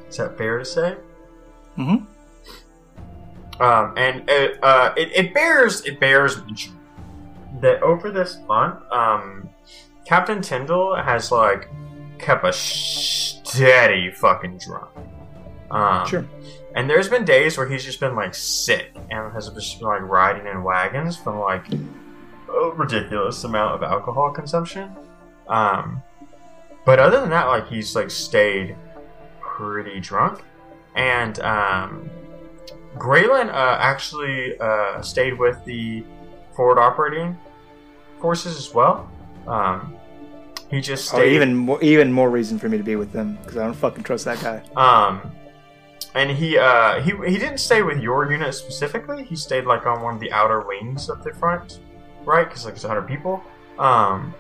[0.08, 0.98] Is that fair to say?
[1.78, 3.62] Mm-hmm.
[3.62, 6.78] Um, and it, uh, it, it bears it bears mention
[7.62, 9.50] that over this month, um,
[10.06, 11.70] Captain Tyndall has like
[12.18, 14.90] kept a steady fucking drunk.
[15.70, 16.26] Um, Sure.
[16.76, 20.02] And there's been days where he's just been like sick and has just been like
[20.02, 21.66] riding in wagons from like
[22.50, 24.96] a ridiculous amount of alcohol consumption.
[25.48, 26.02] Um,
[26.86, 28.76] but other than that, like he's like stayed
[29.40, 30.42] pretty drunk,
[30.96, 32.10] and um,
[32.96, 36.04] Graylin uh, actually uh, stayed with the
[36.56, 37.38] forward operating
[38.20, 39.10] forces as well.
[39.48, 39.96] Um,
[40.70, 43.58] he just Oh, even more, even more reason for me to be with them because
[43.58, 44.62] I don't fucking trust that guy.
[44.76, 45.32] Um,
[46.16, 49.24] and he uh he he didn't stay with your unit specifically.
[49.24, 51.80] He stayed like on one of the outer wings of the front,
[52.30, 52.48] right?
[52.48, 53.44] Because like it's hundred people.
[53.78, 54.34] Um,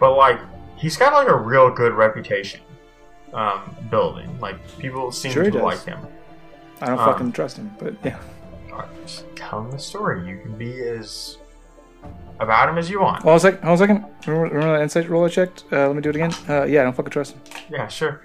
[0.00, 0.40] but like
[0.76, 2.60] he's got like a real good reputation.
[3.32, 5.98] Um, building like people seem Sure to like him.
[6.80, 8.18] I don't Um, fucking trust him, but yeah.
[9.02, 10.26] Just Tell him the story.
[10.28, 11.38] You can be as
[12.40, 13.22] about him as you want.
[13.22, 13.62] Hold on a second.
[13.64, 14.04] Hold on a second.
[14.26, 15.64] Remember, remember that insight roll I checked?
[15.72, 16.32] Uh, let me do it again.
[16.48, 17.40] Uh, yeah, I don't fucking trust him.
[17.70, 18.22] Yeah, sure.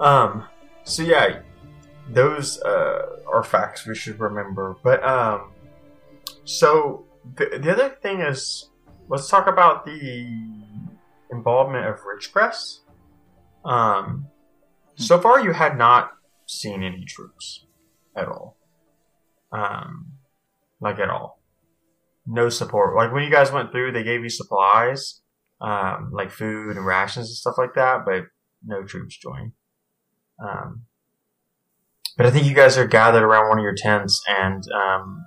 [0.00, 0.44] Um,
[0.84, 1.40] so yeah,
[2.08, 3.02] those uh,
[3.32, 4.76] are facts we should remember.
[4.82, 5.52] But um,
[6.44, 7.04] so
[7.36, 8.70] the, the other thing is,
[9.08, 10.26] let's talk about the
[11.30, 12.80] involvement of Ridgecrest.
[13.64, 14.26] Um,
[14.96, 16.10] so far you had not
[16.46, 17.66] seen any troops
[18.16, 18.56] at all.
[19.52, 20.12] Um,
[20.80, 21.40] like at all.
[22.26, 22.96] No support.
[22.96, 25.20] Like when you guys went through, they gave you supplies,
[25.60, 28.24] um, like food and rations and stuff like that, but
[28.64, 29.52] no troops joined.
[30.42, 30.84] Um,
[32.16, 35.24] but I think you guys are gathered around one of your tents, and um,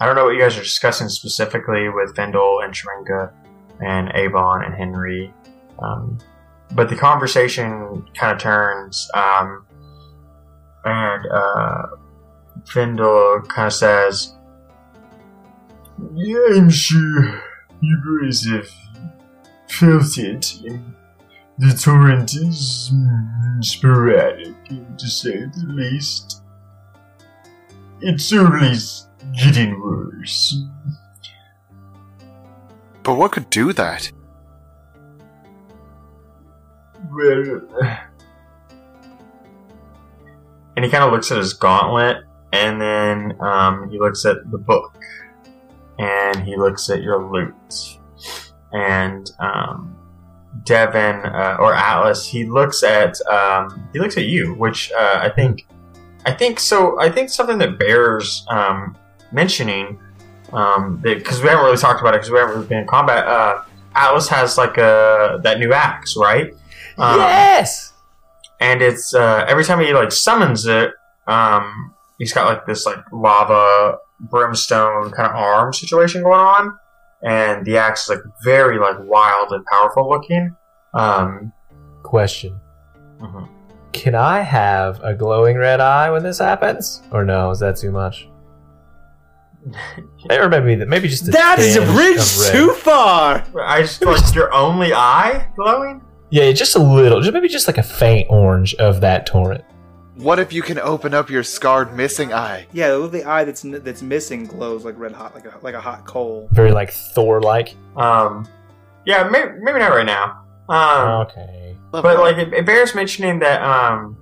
[0.00, 3.32] I don't know what you guys are discussing specifically with Fendel and Shrinka
[3.80, 5.32] and Avon and Henry.
[5.80, 6.18] Um,
[6.72, 9.66] but the conversation kind of turns, um,
[10.84, 11.86] and uh,
[12.66, 14.34] Fendel kind of says,
[16.14, 17.42] "Yeah, I'm sure
[17.80, 18.68] you guys have
[19.68, 20.54] felt it.
[21.58, 22.92] The torrent is
[23.60, 24.54] sporadic,
[24.98, 26.42] to say the least.
[28.00, 28.76] It's only
[29.32, 30.56] getting worse."
[33.02, 34.12] But what could do that?
[37.10, 37.62] Well,
[40.76, 44.58] and he kind of looks at his gauntlet, and then um, he looks at the
[44.58, 44.94] book,
[45.98, 47.98] and he looks at your loot,
[48.72, 49.96] and um,
[50.64, 55.30] Devin uh, or Atlas, he looks at um, he looks at you, which uh, I
[55.30, 55.66] think,
[56.26, 57.00] I think so.
[57.00, 58.96] I think something that bears um,
[59.32, 59.98] mentioning
[60.52, 63.26] um, because we haven't really talked about it because we haven't really been in combat.
[63.26, 63.62] Uh,
[63.94, 66.52] Atlas has like a that new axe, right?
[66.96, 67.92] Um, yes.
[68.60, 70.90] and it's uh, every time he like summons it,
[71.26, 76.78] um, he's got like this like lava brimstone kind of arm situation going on,
[77.22, 80.56] and the axe is like very like wild and powerful looking.
[80.94, 81.52] Um,
[82.02, 82.58] Question:
[83.20, 83.48] mhm.
[83.92, 87.50] Can I have a glowing red eye when this happens, or no?
[87.50, 88.28] Is that too much?
[90.30, 93.44] Or maybe maybe just a That is a bridge too far!
[93.60, 96.02] I just like your only eye glowing.
[96.30, 99.64] Yeah, just a little, just maybe just like a faint orange of that torrent.
[100.16, 102.66] What if you can open up your scarred missing eye?
[102.72, 105.80] Yeah, the the eye that's that's missing glows like red hot, like a like a
[105.80, 106.48] hot coal.
[106.52, 107.76] Very like Thor-like.
[107.96, 108.46] Um,
[109.06, 110.44] yeah, maybe, maybe not right now.
[110.68, 111.76] Um, Okay.
[111.90, 114.18] But like it, it bears mentioning that um,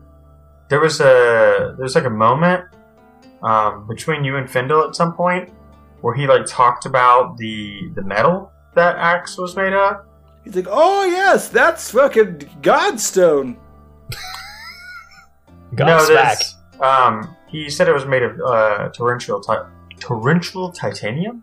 [0.68, 2.64] there was a there was like a moment
[3.42, 5.51] um, between you and Findle at some point
[6.01, 10.05] where he like talked about the the metal that axe was made of.
[10.44, 13.57] He's like, oh yes, that's fucking Godstone.
[15.75, 16.38] God's back.
[16.38, 21.42] this, um, he said it was made of uh, torrential ti- torrential titanium,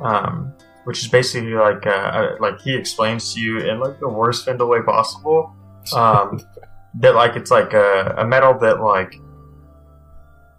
[0.00, 4.08] um, which is basically like uh, uh, like he explains to you in like the
[4.08, 5.54] worst Findle way possible.
[5.94, 6.40] um,
[6.94, 9.20] that like it's like a, a metal that like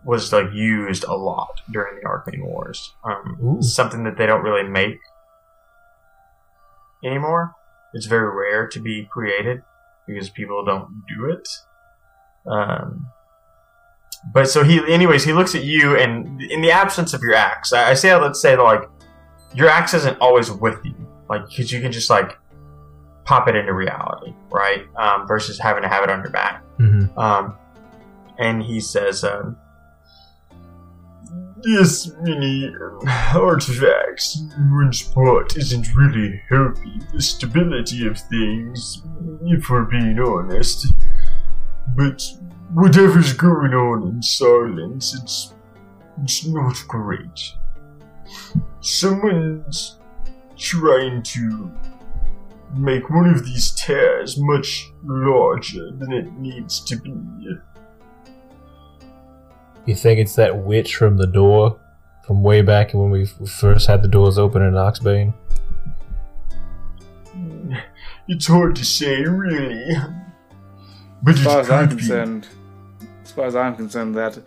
[0.03, 2.93] was like used a lot during the Arcane Wars.
[3.03, 4.97] Um, something that they don't really make
[7.03, 7.53] anymore.
[7.93, 9.63] It's very rare to be created
[10.07, 11.47] because people don't do it.
[12.47, 13.07] Um,
[14.33, 17.71] but so he, anyways, he looks at you, and in the absence of your axe,
[17.73, 18.83] I, I say, let's say, like
[19.53, 20.93] your axe isn't always with you,
[21.29, 22.37] like because you can just like
[23.25, 24.85] pop it into reality, right?
[24.97, 26.63] Um, versus having to have it on your back.
[26.79, 27.17] Mhm.
[27.17, 27.55] Um,
[28.37, 29.57] and he says, um,
[31.63, 32.99] This um,
[33.35, 39.01] artifacts in one spot isn't really helping the stability of things,
[39.43, 40.93] if we're being honest.
[41.95, 42.23] But
[42.73, 45.53] whatever's going on in silence, it's,
[46.23, 47.53] it's not great.
[48.79, 49.99] Someone's
[50.57, 51.71] trying to
[52.75, 57.13] make one of these tears much larger than it needs to be.
[59.85, 61.79] You think it's that witch from the door
[62.25, 65.33] from way back when we first had the doors open in Oxbane?
[68.27, 69.95] It's hard to say, really.
[71.23, 71.95] But As far as I'm be.
[71.95, 72.47] concerned,
[73.23, 74.37] as far as I'm concerned, that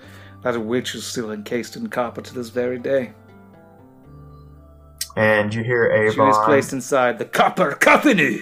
[0.42, 3.12] that witch is still encased in copper to this very day.
[5.16, 6.44] And you hear She was Avon.
[6.46, 8.40] placed inside the Copper Company.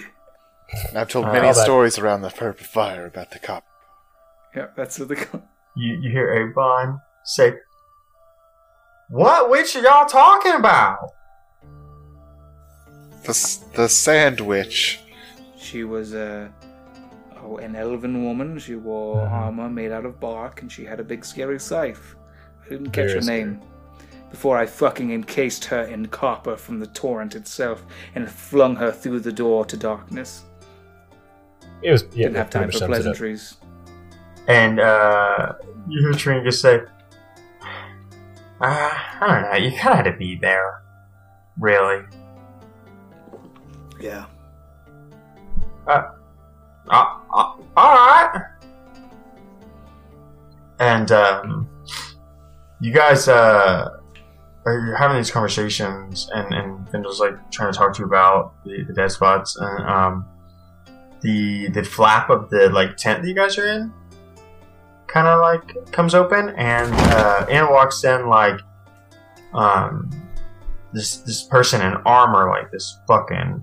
[0.94, 3.64] I've told Uh, many all that- stories around the purple fire about the cop.
[4.54, 5.42] Yeah, that's what they call.
[5.76, 7.54] You, you hear Avon say,
[9.08, 10.98] What witch are y'all talking about?
[13.24, 15.00] The, s- the sandwich.
[15.58, 16.50] She was a
[17.42, 18.58] oh, an elven woman.
[18.58, 19.30] She wore Mhm.
[19.30, 22.16] armor made out of bark, and she had a big scary scythe.
[22.64, 23.60] I didn't catch Very her name
[24.30, 29.20] before I fucking encased her in copper from the torrent itself and flung her through
[29.20, 30.44] the door to darkness.
[31.82, 32.24] It was yeah.
[32.24, 33.56] Didn't have time for much it pleasantries.
[34.48, 35.52] And uh,
[35.88, 36.80] you hear Tringus say,
[38.60, 40.82] uh, I don't know, you kind of had to be there.
[41.58, 42.04] Really.
[44.00, 44.26] Yeah.
[45.86, 46.10] Uh,
[46.88, 47.20] uh,
[47.76, 48.42] alright.
[50.78, 51.68] And, um,
[52.80, 53.98] you guys, uh,
[54.64, 58.84] are having these conversations, and, and Findel's like trying to talk to you about the,
[58.84, 60.26] the dead spots, and, um,
[61.20, 63.92] the, the flap of the, like, tent that you guys are in
[65.12, 68.60] kind of, like, comes open, and, uh, walks in, like,
[69.52, 70.10] um,
[70.92, 73.62] this, this person in armor, like, this fucking,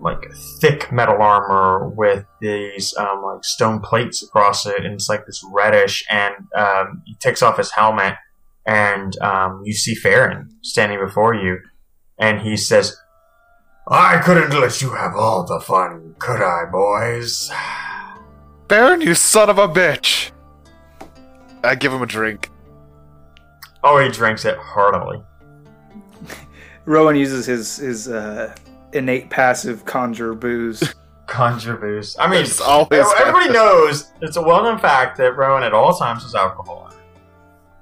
[0.00, 5.26] like thick metal armor with these um, like stone plates across it, and it's like
[5.26, 6.04] this reddish.
[6.10, 8.14] And um, he takes off his helmet,
[8.66, 11.60] and um, you see Farron standing before you,
[12.18, 12.96] and he says,
[13.88, 17.50] "I couldn't let you have all the fun, could I, boys?"
[18.68, 20.30] Baron, you son of a bitch!
[21.62, 22.50] I give him a drink.
[23.82, 25.22] Oh, he drinks it heartily.
[26.84, 28.54] Rowan uses his his uh,
[28.92, 30.94] innate passive conjure booze.
[31.26, 32.14] Conjure booze.
[32.20, 36.22] I mean, It's always everybody knows it's a well-known fact that Rowan at all times
[36.22, 36.92] is alcohol.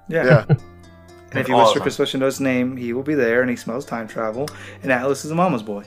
[0.08, 0.44] Yeah.
[0.48, 0.56] Yeah.
[1.32, 2.20] And if you All wish of to them.
[2.20, 4.46] his name, he will be there, and he smells time travel.
[4.82, 5.82] And Atlas is a mama's boy.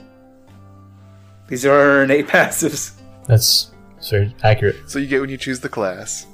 [1.46, 3.00] These are our innate passives.
[3.28, 3.70] That's
[4.12, 4.88] it's accurate.
[4.88, 6.26] So you get when you choose the class.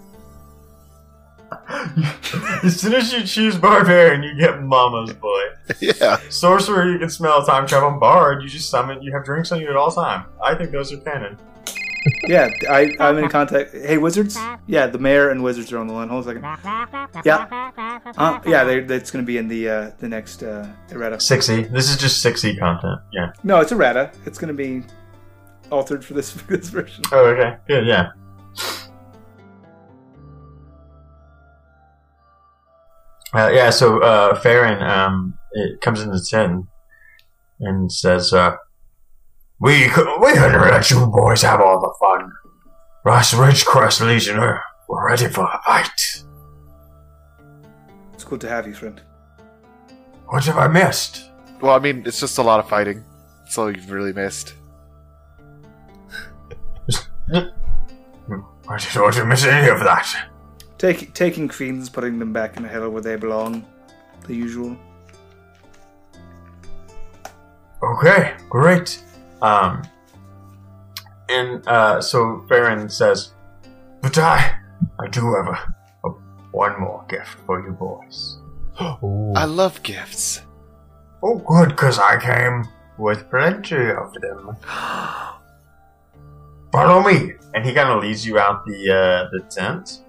[2.62, 5.42] as soon as you choose barbarian, you get mama's boy.
[5.80, 6.18] yeah.
[6.28, 7.98] Sorcerer, you can smell time travel.
[7.98, 9.02] Bard, you just summon.
[9.02, 10.26] You have drinks on you at all time.
[10.42, 11.38] I think those are canon.
[12.26, 13.72] Yeah, I, I'm in contact.
[13.72, 14.36] Hey, wizards?
[14.66, 16.08] Yeah, the mayor and wizards are on the line.
[16.08, 17.22] Hold on a second.
[17.24, 17.70] Yeah.
[18.16, 21.20] Uh, yeah, they, that's going to be in the uh, the next uh, errata.
[21.20, 21.62] Sixty.
[21.62, 23.00] This is just sixty content.
[23.12, 23.32] Yeah.
[23.44, 24.10] No, it's errata.
[24.26, 24.84] It's going to be
[25.72, 27.02] altered for this this version.
[27.10, 27.56] Oh, okay.
[27.66, 27.86] Good.
[27.86, 28.10] Yeah.
[33.34, 33.70] Uh, yeah.
[33.70, 36.66] So uh, Farron um, it comes into the tent
[37.60, 38.56] and says, uh,
[39.58, 42.30] "We cou- we couldn't let you boys have all the fun.
[43.04, 46.24] Ross Ridgecrest Legion are we're ready for a fight.
[48.12, 49.00] It's good to have you, friend.
[50.26, 53.04] What have I missed?" Well, I mean, it's just a lot of fighting.
[53.44, 54.54] That's all you've really missed.
[57.32, 60.28] I didn't want to miss any of that.
[60.78, 63.64] Take, taking fiends, putting them back in the hell where they belong.
[64.26, 64.76] The usual.
[67.82, 69.02] Okay, great.
[69.40, 69.82] Um,
[71.28, 73.32] and uh, so Farron says,
[74.00, 74.56] "But I,
[75.00, 75.74] I do have a,
[76.04, 76.10] a
[76.52, 78.38] one more gift for you boys.
[79.02, 79.32] Ooh.
[79.34, 80.42] I love gifts.
[81.22, 82.68] Oh, good, cause I came
[82.98, 84.56] with plenty of them.
[86.72, 90.00] Follow me." And he kind of leads you out the uh, the tent.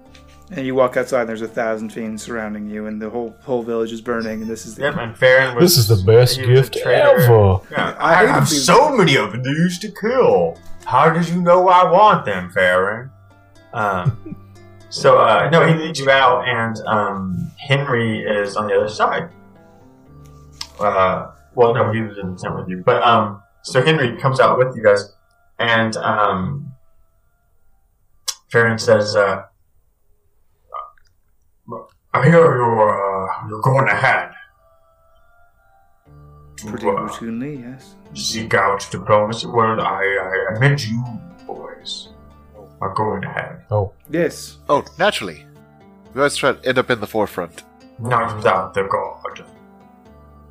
[0.50, 3.62] And you walk outside, and there's a thousand fiends surrounding you, and the whole whole
[3.62, 5.64] village is burning, and this is the Yep, and Farron was.
[5.64, 7.20] this is the best he was a gift traitor.
[7.22, 7.60] ever.
[7.70, 8.98] Yeah, I I, have these so guys.
[8.98, 10.58] many of these to kill.
[10.84, 13.10] How did you know I want them, Farron?
[13.72, 14.36] Um,
[14.90, 19.30] so uh, no, he leads you out, and um, Henry is on the other side.
[20.78, 24.40] Uh, well, no, he was in the tent with you, but um, so Henry comes
[24.40, 25.13] out with you guys,
[25.58, 26.72] and um,
[28.50, 29.42] Farron says, uh,
[32.12, 34.30] "I hear you're uh, you're going ahead."
[36.56, 37.94] to, pretty uh, routinely, yes.
[38.14, 39.46] seek out diplomacy.
[39.46, 40.02] Well, I,
[40.50, 41.02] I, I meant you
[41.46, 42.08] boys
[42.80, 44.58] are going ahead, Oh, Yes.
[44.68, 45.44] Oh, naturally.
[46.14, 47.64] We always try to end up in the forefront.
[47.98, 49.44] not without the guard.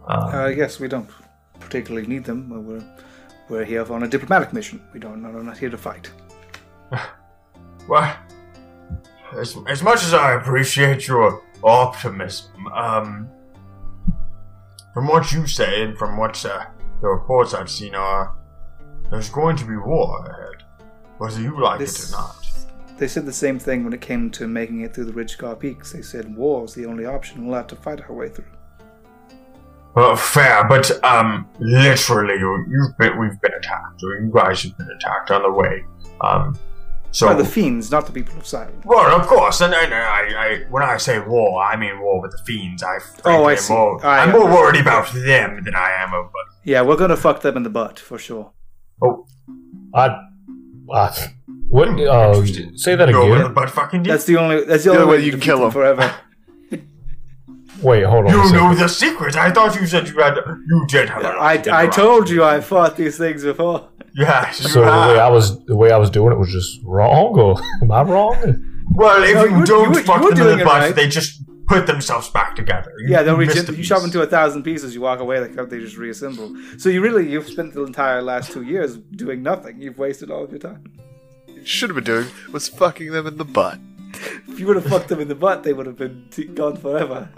[0.07, 1.09] Um, Uh, yes, we don't
[1.59, 2.49] particularly need them.
[2.49, 2.83] but We're
[3.53, 4.81] we're here on a diplomatic mission.
[4.93, 5.21] We don't.
[5.21, 6.09] We're not here to fight.
[7.87, 8.17] well,
[9.37, 13.29] as, as much as I appreciate your optimism, um,
[14.93, 16.65] from what you say and from what uh,
[17.01, 18.35] the reports I've seen are,
[19.11, 20.63] there's going to be war ahead,
[21.19, 22.39] whether you like This- it or not.
[22.97, 25.55] They said the same thing when it came to making it through the Ridge Scar
[25.55, 25.91] Peaks.
[25.91, 27.45] They said war is the only option.
[27.45, 28.45] We'll have to fight our way through.
[29.95, 34.77] Well, fair, but um, literally, you- you've been we've been attacked, or you guys have
[34.77, 35.85] been attacked on the way.
[36.21, 36.57] Um,
[37.11, 38.83] so By the fiends, not the people of Silent.
[38.85, 39.99] well, of course, and, and I,
[40.35, 42.81] I, when I say war, I mean war with the fiends.
[42.81, 43.73] I Oh, I frankly am see.
[43.73, 46.31] More, I I'm more worried about them than I am about.
[46.63, 48.51] Yeah, we're gonna fuck them in the butt for sure.
[49.03, 49.27] Oh,
[49.93, 50.27] I, I
[50.85, 51.29] what?
[51.71, 52.43] Oh,
[52.75, 53.53] say that no, again.
[53.53, 54.63] but fucking That's the only.
[54.65, 56.15] That's the only way you can kill them forever.
[57.83, 58.31] Wait, hold on.
[58.31, 59.35] You know the secret.
[59.35, 60.37] I thought you said you had.
[60.67, 61.23] You did have.
[61.23, 63.89] a I, secret, I told you I fought these things before.
[64.15, 65.09] Yes, you So the have.
[65.09, 68.03] way I was, the way I was doing it was just wrong, or am I
[68.03, 68.35] wrong?
[68.91, 70.95] Well, if No, you, you- don't you- you fuck were them in the butt, right.
[70.95, 72.91] they just put themselves back together.
[72.99, 74.11] You- Yeah, they'll you re- missed a you shove piece.
[74.11, 74.93] them to a thousand pieces.
[74.93, 76.55] You walk away, like they just reassemble.
[76.77, 79.81] So you really you've spent the entire last two years doing nothing.
[79.81, 80.83] You've wasted all of your time.
[81.63, 83.79] Should have been doing was fucking them in the butt.
[84.47, 86.77] If you would have fucked them in the butt, they would have been t- gone
[86.77, 87.29] forever.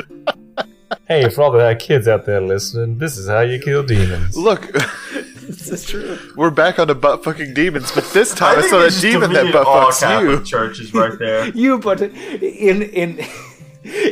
[1.07, 4.35] Hey, for all the kids out there listening, this is how you kill demons.
[4.37, 6.17] Look, this is true.
[6.35, 8.85] we're back on the butt fucking demons, but this I time it's think not we
[8.85, 10.45] a just demon that deleted butt all fucks Catholic you.
[10.45, 11.49] churches right there.
[11.55, 13.25] You, but in in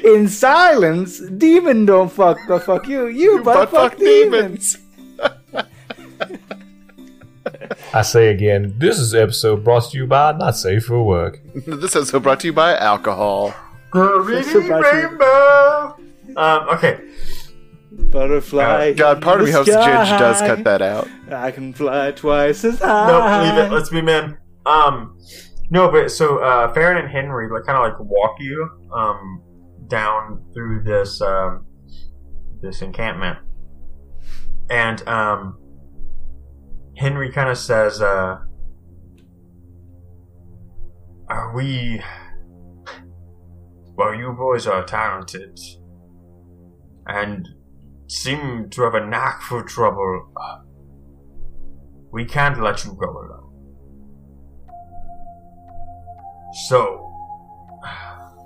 [0.03, 3.07] in silence, demon don't fuck, but fuck you.
[3.07, 4.77] You, You butt, fuck, demons.
[7.93, 11.39] I say again, this is episode brought to you by Not Safe for Work.
[11.65, 13.53] This episode brought to you by alcohol.
[13.91, 15.97] Pretty so bad you- rainbow.
[16.35, 16.99] Um, okay.
[17.91, 18.93] Butterfly.
[18.93, 21.07] God, part of me in the hopes Ginge does cut that out.
[21.31, 23.07] I can fly twice as high.
[23.07, 23.71] No, leave it.
[23.71, 24.37] Let's be men.
[24.65, 25.17] Um,
[25.69, 29.41] no, but so uh, Farron and Henry like kind of like walk you um
[29.87, 31.65] down through this um
[32.61, 33.37] this encampment,
[34.69, 35.57] and um
[36.95, 38.37] Henry kind of says, uh,
[41.29, 42.01] "Are we?
[43.95, 45.59] Well, you boys are talented,
[47.07, 47.49] and
[48.07, 50.31] seem to have a knack for trouble."
[52.11, 53.49] We can't let you go alone.
[56.67, 57.12] So,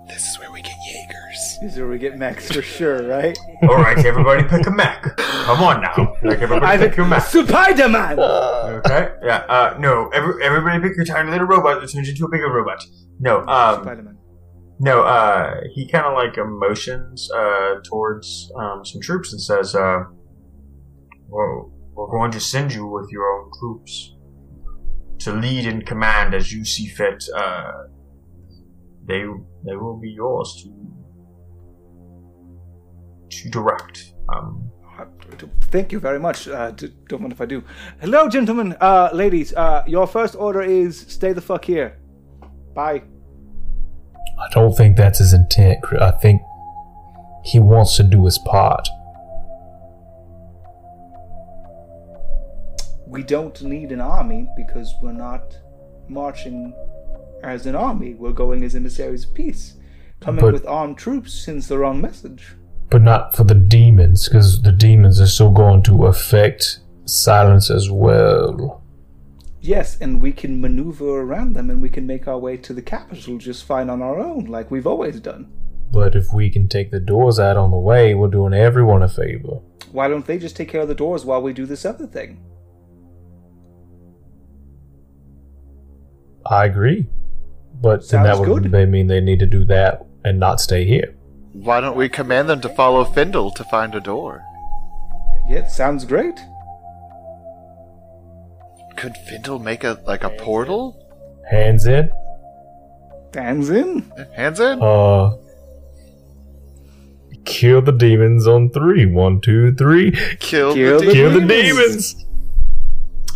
[0.08, 1.58] This is where we get Jaegers.
[1.62, 3.38] This is where we get mechs for sure, right?
[3.64, 5.18] alright, everybody pick a mech.
[5.18, 6.16] Come on now.
[6.24, 7.24] Like, everybody I pick your mech.
[7.24, 8.18] Spider Man.
[8.20, 9.12] Okay?
[9.24, 10.08] Yeah, uh, no.
[10.10, 12.84] Every, everybody pick your tiny little robot that turns into a bigger robot.
[13.20, 14.18] No, um, Spider Man.
[14.80, 20.04] no, uh, he kind of like motions, uh, towards, um, some troops and says, uh,
[21.28, 24.16] well, we're going to send you with your own troops
[25.20, 27.24] to lead and command as you see fit.
[27.36, 27.72] Uh,
[29.08, 29.24] they
[29.66, 30.70] they will be yours to
[33.30, 34.14] to direct.
[34.30, 34.72] Um,
[35.70, 36.48] Thank you very much.
[36.48, 37.64] Uh, d- don't mind if I do.
[38.02, 39.54] Hello, gentlemen, uh, ladies.
[39.54, 42.00] Uh, your first order is stay the fuck here.
[42.74, 43.04] Bye.
[44.40, 45.84] I don't think that's his intent.
[45.84, 46.02] Chris.
[46.02, 46.42] I think
[47.44, 48.88] he wants to do his part.
[53.06, 55.56] We don't need an army because we're not
[56.08, 56.74] marching
[57.44, 58.14] as an army.
[58.14, 59.76] We're going as emissaries of peace.
[60.20, 62.56] Coming But- with armed troops sends the wrong message.
[62.90, 67.90] But not for the demons, because the demons are still going to affect silence as
[67.92, 68.82] well.
[69.60, 72.82] Yes, and we can maneuver around them and we can make our way to the
[72.82, 75.48] capital just fine on our own, like we've always done.
[75.92, 79.10] But if we can take the doors out on the way, we're doing everyone a
[79.10, 79.60] favor.
[79.92, 82.40] Why don't they just take care of the doors while we do this other thing?
[86.46, 87.08] I agree.
[87.82, 88.72] But then that would good.
[88.72, 91.14] they mean they need to do that and not stay here.
[91.54, 94.44] Why don't we command them to follow Findle to find a door?
[95.50, 96.40] Yeah, it sounds great.
[98.96, 101.04] Could Findle make a like a portal?
[101.50, 102.12] Hands in.
[103.34, 104.12] Hands in.
[104.36, 104.82] Hands in?
[104.82, 105.38] Uh.
[107.46, 109.06] Kill the demons on three.
[109.06, 110.12] One, two, three.
[110.40, 112.14] Kill, Kill the, the Kill the demons.
[112.14, 112.26] demons.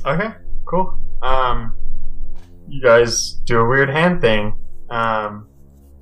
[0.06, 0.32] okay,
[0.66, 0.98] cool.
[1.22, 1.74] Um,
[2.72, 4.54] you guys do a weird hand thing.
[4.90, 5.48] Um,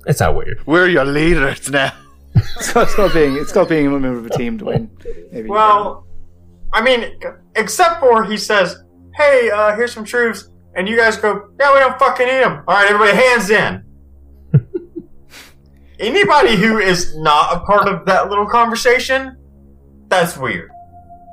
[0.06, 0.58] It's not weird.
[0.66, 1.92] We're your leaders now.
[2.60, 4.88] So it's not being it's not being a member of a team, Dwayne.
[5.32, 5.48] Maybe.
[5.48, 6.06] well,
[6.72, 7.00] I mean,
[7.56, 8.76] except for he says,
[9.16, 12.62] "Hey, uh, here's some troops," and you guys go, "Yeah, we don't fucking need them."
[12.68, 13.82] All right, everybody, hands in.
[15.98, 19.36] Anybody who is not a part of that little conversation,
[20.08, 20.70] that's weird.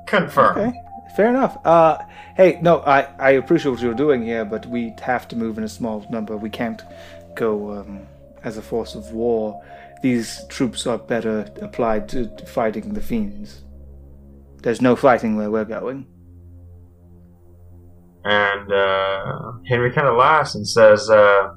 [0.07, 0.57] Confirm.
[0.57, 0.73] Okay,
[1.17, 1.57] fair enough.
[1.65, 1.97] Uh,
[2.35, 5.63] hey, no, I, I appreciate what you're doing here, but we have to move in
[5.63, 6.37] a small number.
[6.37, 6.83] We can't
[7.35, 8.07] go um,
[8.43, 9.59] as a force of war.
[10.03, 13.63] These troops are better applied to fighting the fiends.
[14.61, 16.05] There's no fighting where we're going.
[18.23, 21.47] And uh, Henry kind of laughs and says, uh,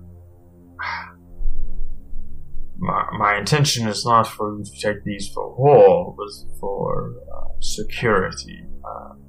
[2.79, 7.49] my, my intention is not for you to take these for war, but for uh,
[7.61, 8.65] security.
[8.83, 9.20] Uh,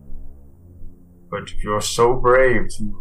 [1.31, 2.93] but if you're so brave to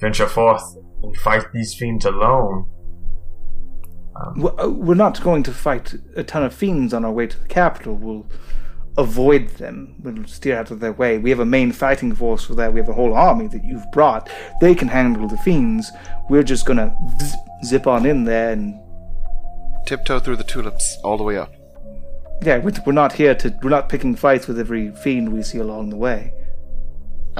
[0.00, 0.62] venture forth
[1.02, 2.66] and fight these fiends alone,
[4.36, 7.38] W- uh, We're not going to fight a ton of fiends on our way to
[7.40, 7.94] the capital.
[7.94, 8.26] We'll
[8.98, 9.94] avoid them.
[10.02, 11.16] We'll steer out of their way.
[11.18, 12.72] We have a main fighting force for that.
[12.74, 14.28] We have a whole army that you've brought.
[14.60, 15.90] They can handle the fiends.
[16.28, 16.94] We're just gonna
[17.64, 18.78] zip on in there and
[19.86, 21.52] Tiptoe through the tulips all the way up.
[22.42, 23.56] yeah, we're, we're not here to.
[23.62, 26.34] We're not picking fights with every fiend we see along the way.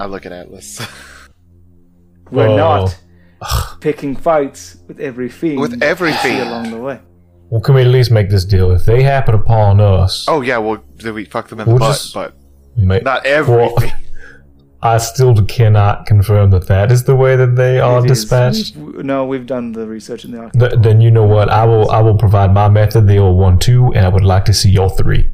[0.01, 0.81] I look at Atlas.
[2.31, 2.57] We're Oh.
[2.57, 6.49] not picking fights with every fiend With every fiend.
[6.49, 7.01] along the way.
[7.49, 8.71] Well, can we at least make this deal?
[8.71, 11.81] If they happen upon us, oh yeah, well then we fuck them in the We'll
[11.81, 12.35] butt, just- but
[12.77, 13.57] ma- not every.
[13.57, 13.75] Well,
[14.83, 18.21] I still cannot confirm that that is the way that they are It is.
[18.23, 18.77] dispatched.
[18.77, 20.61] We've- No, we've done the research in the archive.
[20.61, 21.51] Th- then you know what?
[21.51, 21.91] I will.
[21.91, 24.71] I will provide my method, the old one two, and I would like to see
[24.71, 25.29] your three.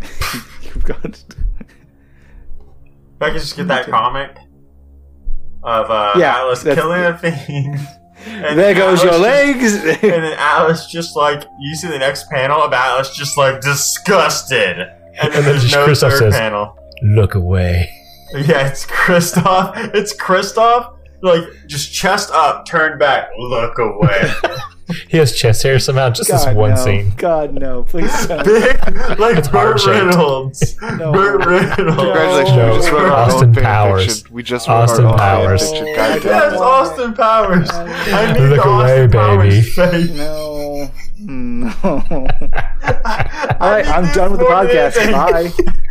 [0.62, 1.22] You've got.
[3.16, 4.36] If I could just get that comic
[5.62, 7.80] of uh, Yeah, Atlas that's- killing a fiend.
[8.26, 10.02] and there goes your Atlas just- legs.
[10.02, 14.78] and then Atlas just like you see the next panel of Atlas just like disgusted,
[14.78, 14.88] and
[15.20, 16.76] then, then there's just no Kristoff third says- panel.
[17.02, 17.90] Look away.
[18.34, 19.94] Yeah, it's Kristoff.
[19.94, 24.30] It's Kristoff, like just chest up, turned back, look away.
[25.08, 26.10] He has chest hair somehow.
[26.10, 26.76] Just this one no.
[26.76, 27.12] scene.
[27.16, 28.44] God no, please don't.
[28.44, 29.88] Big, like It's Burt heart-shaped.
[30.14, 30.80] Reynolds.
[30.80, 31.12] No.
[31.12, 31.74] Burt Reynolds.
[31.96, 32.72] Congratulations, No.
[32.72, 34.30] we just wrote Austin Powers.
[34.30, 35.70] We just wrote Austin our Powers.
[35.72, 35.86] fan fiction.
[35.86, 35.96] No.
[35.96, 36.52] God Yeah, damn.
[36.52, 37.70] it's Austin Powers.
[37.70, 39.18] I need Look the away, Austin baby.
[39.18, 40.10] Powers face.
[40.16, 40.45] No.
[41.28, 41.72] No.
[41.82, 41.96] All
[43.60, 44.94] I right, need I'm done with the podcast.
[45.12, 45.32] Bye.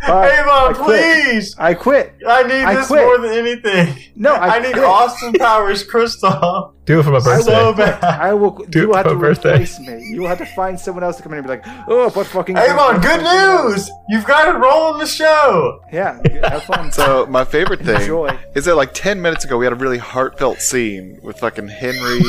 [0.06, 0.28] Bye.
[0.30, 1.24] Hey, I Mom, quit.
[1.26, 1.54] please.
[1.58, 2.14] I quit.
[2.26, 3.02] I need I this quit.
[3.02, 3.96] more than anything.
[4.14, 4.78] No, I, I, need.
[4.78, 6.74] Austin Powers Crystal.
[6.84, 7.52] Do it for my birthday.
[7.52, 8.02] so bad.
[8.04, 8.50] I will.
[8.52, 9.52] Do you will it have for to my birthday.
[9.54, 10.06] replace me.
[10.10, 12.26] You will have to find someone else to come in and be like, "Oh, what
[12.28, 13.90] fucking." Hey, Mom, good news!
[14.08, 15.80] You've got a role in the show.
[15.92, 16.92] Yeah, have fun.
[16.96, 18.38] So my favorite thing Enjoy.
[18.54, 22.20] is that like ten minutes ago we had a really heartfelt scene with fucking Henry,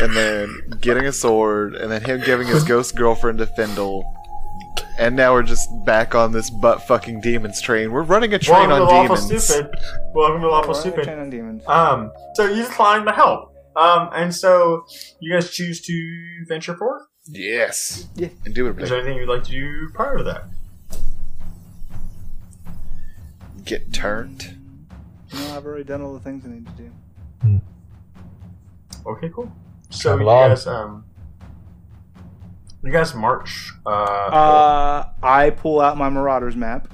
[0.00, 4.04] and then getting a sword, and then him giving his ghost girlfriend to Findle,
[4.98, 7.92] and now we're just back on this butt fucking demons train.
[7.92, 9.44] We're running a train Welcome to on Lawful demons.
[9.44, 9.78] Stupid.
[10.14, 11.04] Welcome to Lawful Stupid.
[11.04, 11.62] Chain on demons.
[11.66, 13.54] Um, so you declined the help.
[13.76, 14.84] Um, and so
[15.20, 17.02] you guys choose to venture forth.
[17.28, 18.08] Yes.
[18.16, 18.26] Yeah.
[18.26, 18.88] Is Indubitably.
[18.88, 20.44] there anything you'd like to do prior to that?
[23.64, 24.56] Get turned.
[25.32, 27.60] No, I've already done all the things I need to do.
[29.06, 29.52] Okay, cool.
[29.90, 30.48] So Travel you on.
[30.50, 31.04] guys, um,
[32.82, 33.72] you guys march.
[33.86, 36.88] Uh, Uh, I pull out my Marauders map,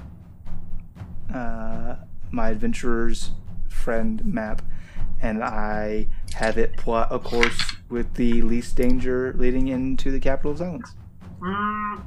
[1.34, 1.97] uh,
[2.30, 3.32] my Adventurer's
[3.68, 4.62] Friend map,
[5.20, 10.53] and I have it plot a course with the least danger leading into the capital
[10.53, 10.95] of silence.
[11.40, 12.03] Mm,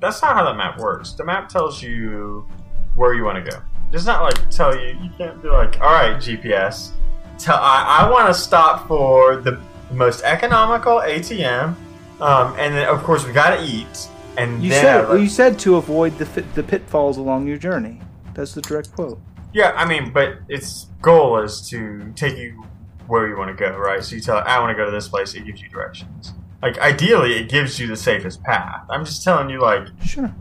[0.00, 1.12] that's not how that map works.
[1.12, 2.46] The map tells you
[2.94, 3.56] where you want to go.
[3.58, 4.96] It does not like tell you.
[5.02, 6.92] You can't be like, all right, GPS.
[7.38, 9.60] Tell I, I want to stop for the
[9.92, 11.74] most economical ATM,
[12.20, 14.08] um, and then of course we got to eat.
[14.36, 18.00] And You then said you said to avoid the fit, the pitfalls along your journey.
[18.34, 19.20] That's the direct quote.
[19.52, 22.64] yeah, I mean, but its goal is to take you
[23.08, 24.02] where you want to go, right?
[24.02, 25.34] So you tell, it, I want to go to this place.
[25.34, 26.32] It gives you directions.
[26.62, 28.84] Like ideally, it gives you the safest path.
[28.88, 30.32] I'm just telling you, like Sure.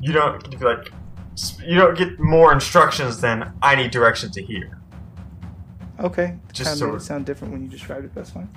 [0.00, 0.92] you don't get to be like
[1.64, 4.78] you don't get more instructions than I need direction to hear.
[5.98, 6.36] Okay.
[6.52, 8.14] Just kind so- of made it sound different when you described it.
[8.14, 8.48] That's fine.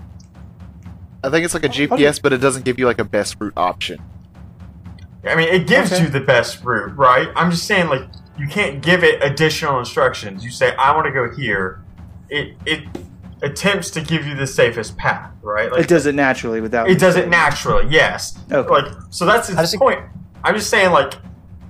[1.24, 3.54] I think it's like a GPS, but it doesn't give you like a best route
[3.56, 4.02] option.
[5.26, 6.04] I mean, it gives Okay.
[6.04, 7.30] you the best route, right?
[7.36, 8.04] I'm just saying, like
[8.38, 10.44] you can't give it additional instructions.
[10.44, 11.82] You say I want to go here.
[12.30, 12.84] It it
[13.42, 15.72] attempts to give you the safest path, right?
[15.72, 16.90] Like it does it naturally without.
[16.90, 18.38] it does it naturally, yes.
[18.52, 18.70] Okay.
[18.70, 20.02] Like so that's its just- point.
[20.44, 21.14] I'm just saying, like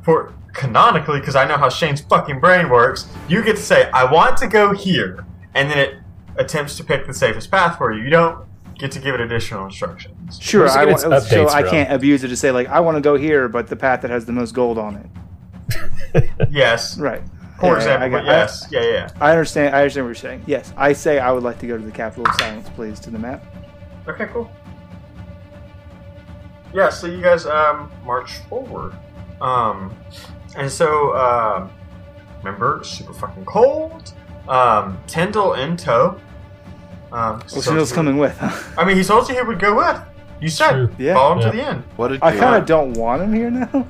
[0.02, 3.08] for canonically, because I know how Shane's fucking brain works.
[3.28, 5.96] You get to say I want to go here, and then it
[6.38, 8.04] attempts to pick the safest path for you.
[8.04, 8.46] You don't
[8.78, 10.40] get to give it additional instructions.
[10.42, 11.70] Sure, I want, its so I from.
[11.72, 14.12] can't abuse it to say like I want to go here, but the path that
[14.12, 16.30] has the most gold on it.
[16.52, 17.22] Yes, Right.
[17.60, 18.06] for Yeah, example.
[18.06, 19.10] I, but got- yes, yeah, yeah.
[19.20, 19.76] I, I understand.
[19.76, 20.44] I understand what you're saying.
[20.46, 23.10] Yes, I say I would like to go to the capital of silence, please, to
[23.10, 23.44] the map.
[24.08, 24.52] Okay, cool.
[26.74, 28.94] Yeah, so you guys um, march forward.
[29.42, 29.96] Um,
[30.56, 31.72] and so, um,
[32.44, 34.14] remember, super fucking cold.
[34.48, 36.20] Um, Tyndall in tow.
[37.14, 38.36] Um, Well, so- Sindle's coming with.
[38.78, 40.02] I mean, he told you he would go with.
[40.42, 40.90] You said, True.
[40.98, 41.14] Yeah.
[41.14, 41.52] follow him Yeah.
[41.52, 41.84] to the end.
[41.96, 43.88] What did I kind of don't want him here now.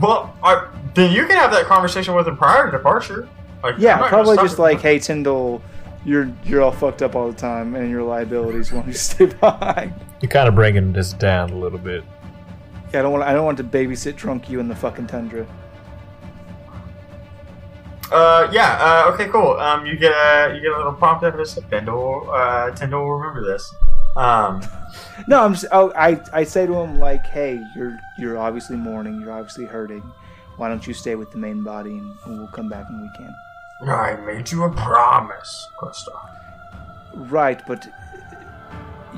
[0.00, 3.28] Well, I, then you can have that conversation with him prior to departure.
[3.62, 4.62] Like, Yeah, probably just you.
[4.64, 5.60] like, hey, Tyndall,
[6.06, 9.26] You're you're all fucked up all the time, and your liabilities want you to stay
[9.26, 9.92] behind.
[10.22, 12.02] You're kind of bringing this down a little bit.
[12.94, 15.44] Yeah, I don't want I don't want to babysit drunk you in the fucking tundra.
[18.10, 18.78] Uh, yeah.
[18.80, 19.52] Uh, okay, cool.
[19.58, 21.54] Um, you get a you get a little prompt after this.
[21.54, 23.74] Tendal, uh, Tendal will remember this.
[24.16, 24.60] Um,
[25.28, 25.66] No, I'm just.
[25.70, 29.20] Oh, I I say to him like, hey, you're you're obviously mourning.
[29.20, 30.02] You're obviously hurting.
[30.56, 33.10] Why don't you stay with the main body, and, and we'll come back when we
[33.16, 33.34] can.
[33.88, 36.20] I made you a promise, Gustav.
[37.14, 37.88] Right, but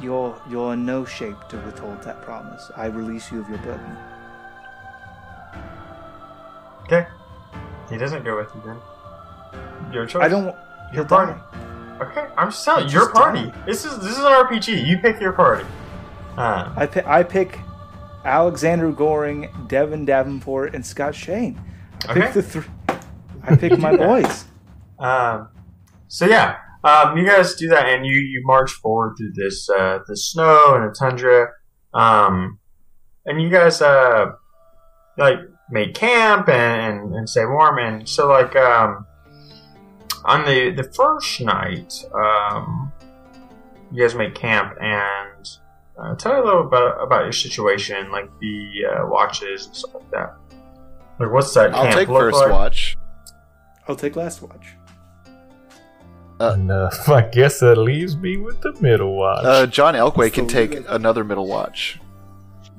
[0.01, 2.70] you're you're in no shape to withhold that promise.
[2.76, 3.97] I release you of your burden.
[6.84, 7.07] Okay.
[7.93, 8.78] He doesn't go with you then.
[9.93, 10.22] Your choice.
[10.24, 10.45] I don't.
[10.45, 10.55] Your
[10.93, 11.32] He'll party.
[11.32, 11.99] die.
[12.01, 13.47] Okay, I'm just telling you, your party.
[13.47, 13.62] die.
[13.66, 14.86] This is this is an RPG.
[14.86, 15.64] You pick your party.
[16.36, 17.07] Um, I pick.
[17.07, 17.59] I pick
[18.24, 21.61] Alexander Goring, Devin Davenport, and Scott Shane.
[22.09, 22.32] I pick Okay.
[22.32, 22.64] the three.
[23.45, 24.47] I pick my boys.
[24.99, 25.49] Um,
[26.09, 29.99] so yeah, um, you guys do that, and you you march forward through this uh,
[30.07, 31.49] the snow and the tundra,
[31.93, 32.59] um,
[33.26, 34.26] and you guys uh,
[35.18, 35.38] like
[35.73, 39.07] make camp and, and, and stay warm, and so like um,
[40.25, 42.93] on the the first night, um,
[43.91, 45.59] you guys make camp and
[45.99, 49.95] uh, tell me a little bit about your situation, like the uh, watches and stuff
[49.95, 50.37] like that.
[51.18, 52.51] Like, what's that I'll take look first like?
[52.51, 52.97] watch.
[53.89, 54.75] I'll take last watch.
[56.41, 59.45] Uh, and uh, I guess that leaves me with the middle watch.
[59.45, 60.87] Uh, John Elway can take good.
[60.89, 62.01] another middle watch.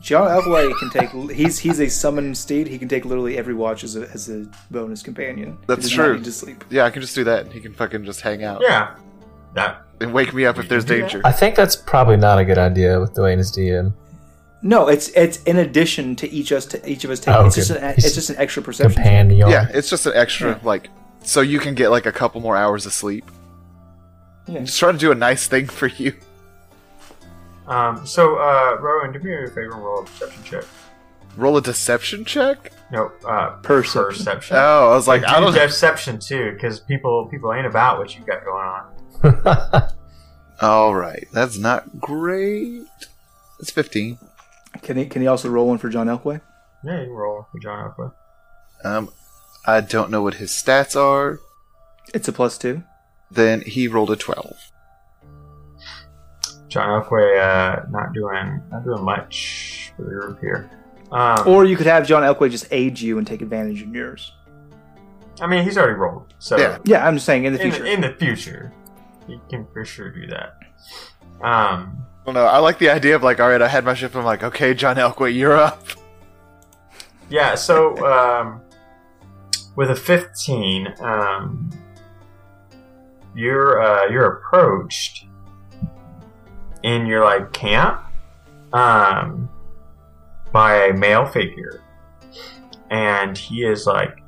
[0.03, 1.09] John Elway can take.
[1.31, 2.67] He's he's a summoned steed.
[2.67, 5.57] He can take literally every watch as a as a bonus companion.
[5.65, 6.19] That's true.
[6.21, 6.63] to sleep.
[6.69, 7.51] Yeah, I can just do that.
[7.51, 8.95] He can fucking just hang out Yeah,
[9.55, 11.21] that and wake me up if there's danger.
[11.23, 13.93] I think that's probably not a good idea with Dwayne as DM.
[14.61, 17.41] No, it's it's in addition to each us to each of us taking.
[17.41, 17.61] Oh, It's okay.
[17.67, 18.95] just an it's just an extra perception.
[18.95, 19.49] Companion.
[19.49, 20.59] Yeah, it's just an extra Yeah.
[20.63, 20.89] like
[21.21, 23.23] so you can get like a couple more hours of sleep.
[24.47, 24.59] Yeah.
[24.61, 26.13] Just trying to do a nice thing for you.
[27.67, 30.63] Um, so, uh, Rowan, do me a favor and roll a perception check.
[31.37, 32.71] Roll a deception check.
[32.91, 34.03] No, uh, Perception.
[34.17, 34.57] perception.
[34.57, 35.53] Oh, I was like, do I don't.
[35.53, 39.89] deception too, because people people ain't about what you got going on.
[40.61, 42.83] All right, that's not great.
[43.59, 44.19] It's fifteen.
[44.83, 46.41] Can he can he also roll one for John Elway?
[46.83, 48.13] Yeah, you can roll for John Alpha.
[48.83, 49.09] Um,
[49.65, 51.39] I don't know what his stats are.
[52.13, 52.83] It's a plus two.
[53.31, 54.57] Then he rolled a twelve.
[56.73, 60.71] John Elway, uh, not doing not doing much for the group here.
[61.11, 64.33] Um, Or you could have John Elway just aid you and take advantage of yours.
[65.39, 66.79] I mean, he's already rolled, so Yeah.
[66.83, 67.85] Yeah, I'm just saying in the in, future.
[67.85, 68.73] in the future,
[69.27, 70.57] he can for sure do that.
[71.43, 72.45] Um, I don't know.
[72.45, 74.15] I like the idea of like, all right, I had my shift.
[74.15, 75.85] I'm like, okay, John Elway, you're up.
[77.29, 78.61] Yeah, so um,
[79.75, 81.69] with a 15, um,
[83.35, 85.27] you're uh, you're approached
[86.83, 88.01] in your like camp
[88.73, 89.49] um,
[90.51, 91.81] by a male figure,
[92.89, 94.19] and he is like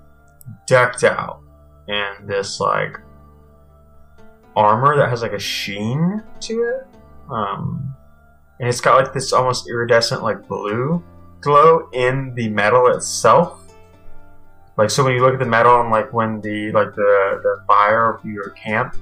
[0.65, 1.41] decked out
[1.87, 2.97] in this like
[4.55, 6.87] armor that has like a sheen to it,
[7.29, 7.93] um,
[8.59, 11.03] and it's got like this almost iridescent like blue
[11.41, 13.61] glow in the metal itself.
[14.77, 17.63] Like so when you look at the metal and like when the like the the
[17.67, 18.95] fire of your camp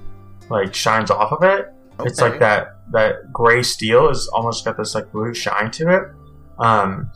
[0.49, 4.95] like shines off of it, it's like that that gray steel is almost got this
[4.95, 6.03] like blue shine to it.
[6.59, 7.11] Um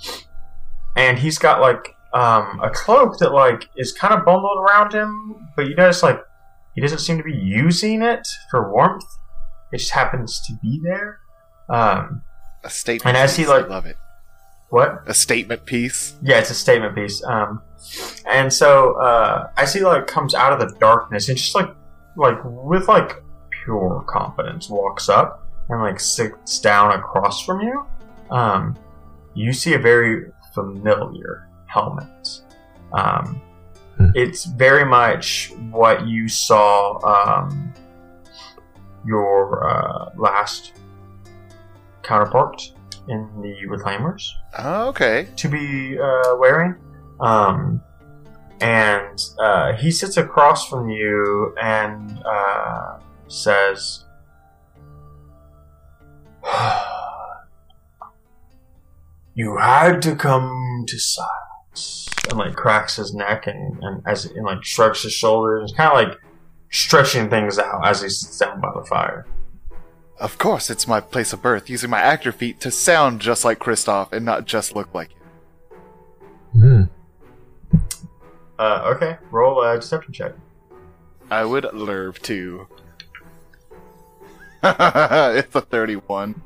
[0.96, 5.50] and he's got like um a cloak that like is kind of bundled around him,
[5.56, 6.20] but you notice like
[6.76, 9.06] he doesn't seem to be using it for warmth.
[9.74, 11.20] It just happens to be there.
[11.70, 12.22] Um
[12.64, 13.16] a statement.
[13.16, 13.52] And as he, piece.
[13.52, 13.98] I like- love it.
[14.70, 15.04] what?
[15.06, 16.16] A statement piece.
[16.22, 17.24] Yeah, it's a statement piece.
[17.24, 17.62] Um,
[18.26, 21.70] and so uh, I see like comes out of the darkness and just like
[22.18, 23.22] like with like
[23.68, 27.86] pure confidence walks up and like sits down across from you.
[28.32, 28.78] Um,
[29.34, 32.42] you see a very familiar helmet.
[32.94, 33.42] Um,
[33.98, 34.12] Hmm.
[34.14, 37.74] it's very much what you saw um,
[39.04, 40.74] your uh, last
[42.04, 42.62] counterpart
[43.10, 44.22] in the Reclaimers
[44.60, 45.28] Oh, okay.
[45.38, 46.76] to be uh, wearing.
[47.20, 47.82] Um,
[48.62, 54.06] and uh, he sits across from you and uh, says,
[59.36, 64.46] "You had to come to silence." And like cracks his neck and, and as and
[64.46, 66.20] like shrugs his shoulders, kind of like
[66.70, 69.26] stretching things out as he sits down by the fire.
[70.20, 73.60] Of course, it's my place of birth, using my actor feet to sound just like
[73.60, 76.90] Kristoff and not just look like him.
[77.72, 77.78] Hmm.
[78.58, 80.34] Uh, okay, roll a deception check.
[81.30, 82.68] I would love to.
[84.64, 86.42] it's a 31.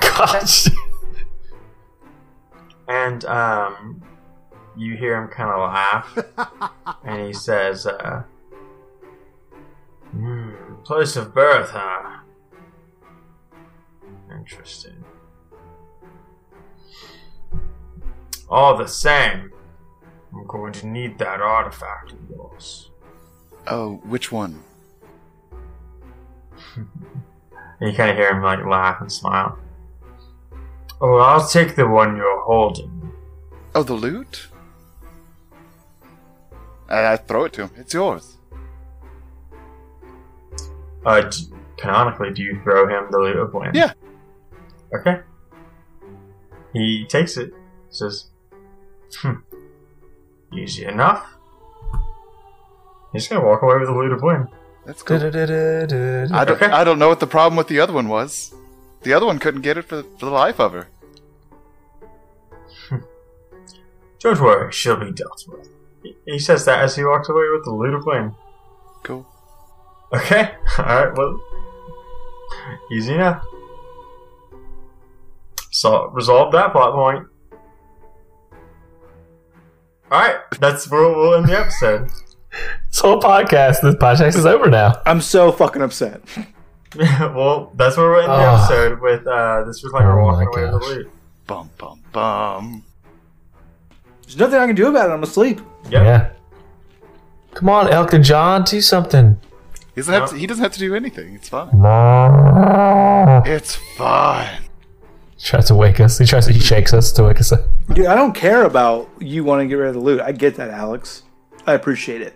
[0.00, 0.68] Gosh.
[2.88, 4.02] And um,
[4.74, 6.18] you hear him kind of laugh,
[7.04, 8.22] and he says, uh,
[10.10, 10.52] hmm,
[10.84, 12.20] "Place of birth, huh?
[14.34, 15.04] Interesting.
[18.48, 19.52] All the same,
[20.32, 22.90] I'm going to need that artifact of yours."
[23.66, 24.64] Oh, which one?
[27.80, 29.58] And you kind of hear him like laugh and smile.
[31.00, 33.12] Oh, I'll take the one you're holding.
[33.74, 34.48] Oh, the loot?
[36.88, 37.70] I, I throw it to him.
[37.76, 38.36] It's yours.
[41.06, 43.74] Uh, d- canonically, do you throw him the loot of wind?
[43.76, 43.92] Yeah.
[44.94, 45.20] Okay.
[46.72, 47.52] He takes it.
[47.90, 48.26] Says,
[49.16, 49.36] "Hmm,
[50.52, 51.26] easy enough."
[53.12, 54.48] He's gonna walk away with the loot of wind.
[54.88, 55.18] That's cool.
[55.18, 58.54] I don't, I don't know what the problem with the other one was.
[59.02, 60.88] The other one couldn't get it for, for the life of her.
[64.18, 65.68] Don't worry, she'll be dealt with.
[66.24, 68.32] He- says that as he walks away with the loot of wind.
[69.02, 69.26] Cool.
[70.14, 70.52] Okay.
[70.78, 71.14] All right.
[71.14, 71.38] Well,
[72.90, 73.44] easy enough.
[75.70, 77.26] So resolve that plot point.
[80.10, 80.38] All right.
[80.58, 82.08] That's where we'll end the episode.
[82.90, 85.00] This whole podcast, this podcast is over now.
[85.06, 86.22] I'm so fucking upset.
[86.96, 88.64] well, that's where we're in the Ah.
[88.64, 89.26] episode with.
[89.26, 90.88] Uh, this was like Oh we're my walking away with gosh.
[90.88, 91.10] the loot.
[91.46, 92.84] Bum, bum, bum.
[94.22, 95.12] There's nothing I can do about it.
[95.12, 95.60] I'm asleep.
[95.90, 95.92] Yep.
[95.92, 96.30] Yeah.
[97.54, 99.38] Come on, Elton John, do something.
[99.94, 101.34] He doesn't, have to, he doesn't have to do anything.
[101.34, 101.68] It's fine.
[103.44, 104.62] He It's fine.
[105.36, 106.18] He tries to wake us.
[106.18, 107.60] He tries to, he shakes us to wake us up.
[107.92, 110.20] Dude, I don't care about you wanting to get rid of the loot.
[110.20, 111.22] I get that, Alex.
[111.66, 112.34] I appreciate it.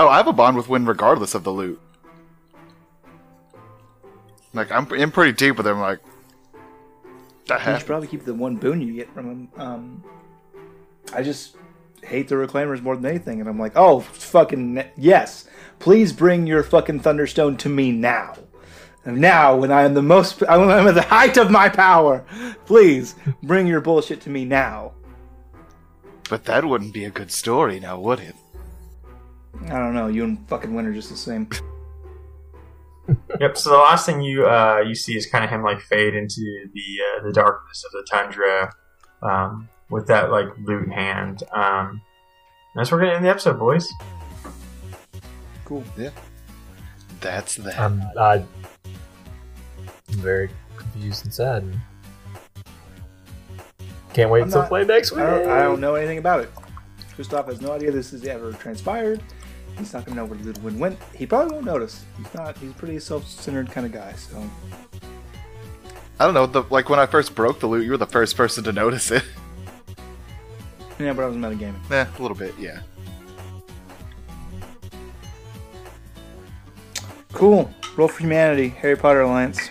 [0.00, 1.78] Oh, I have a bond with Win regardless of the loot.
[4.54, 5.78] Like, I'm in pretty deep with him.
[5.78, 6.00] Like,
[7.48, 9.48] that You should probably keep the one boon you get from him.
[9.58, 10.04] Um,
[11.12, 11.56] I just
[12.02, 15.44] hate the reclaimers more than anything, and I'm like, oh, fucking yes!
[15.80, 18.36] Please bring your fucking thunderstone to me now.
[19.04, 22.24] And now, when I am the most, when I'm at the height of my power,
[22.64, 24.92] please bring your bullshit to me now.
[26.30, 28.34] But that wouldn't be a good story now, would it?
[29.64, 30.08] I don't know.
[30.08, 31.48] You and fucking Win are just the same.
[33.40, 33.56] Yep.
[33.56, 36.40] So the last thing you uh, you see is kind of him like fade into
[36.72, 36.80] the
[37.20, 38.72] uh, the darkness of the tundra
[39.22, 41.42] um, with that like loot hand.
[41.52, 42.00] Um,
[42.76, 43.88] that's where we're gonna end the episode, boys.
[45.64, 45.82] Cool.
[45.98, 46.10] Yeah.
[47.20, 47.78] That's that.
[47.78, 48.46] I'm, I, I'm
[50.08, 51.80] very confused and sad.
[54.14, 55.20] Can't wait I'm to not- play next week.
[55.20, 56.50] I don't, I don't know anything about it.
[57.14, 59.20] Christoph has no idea this has ever transpired.
[59.80, 60.98] He's not gonna know where the win went.
[61.16, 62.04] He probably won't notice.
[62.16, 62.56] He's not.
[62.58, 64.12] He's a pretty self-centered kind of guy.
[64.12, 64.42] So
[66.20, 66.46] I don't know.
[66.46, 69.10] The, like when I first broke the loot, you were the first person to notice
[69.10, 69.24] it.
[70.98, 71.90] yeah, but I was metagaming.
[71.90, 72.80] eh, a little bit, yeah.
[77.32, 77.70] Cool.
[77.96, 78.68] Roll for Humanity.
[78.68, 79.70] Harry Potter Alliance.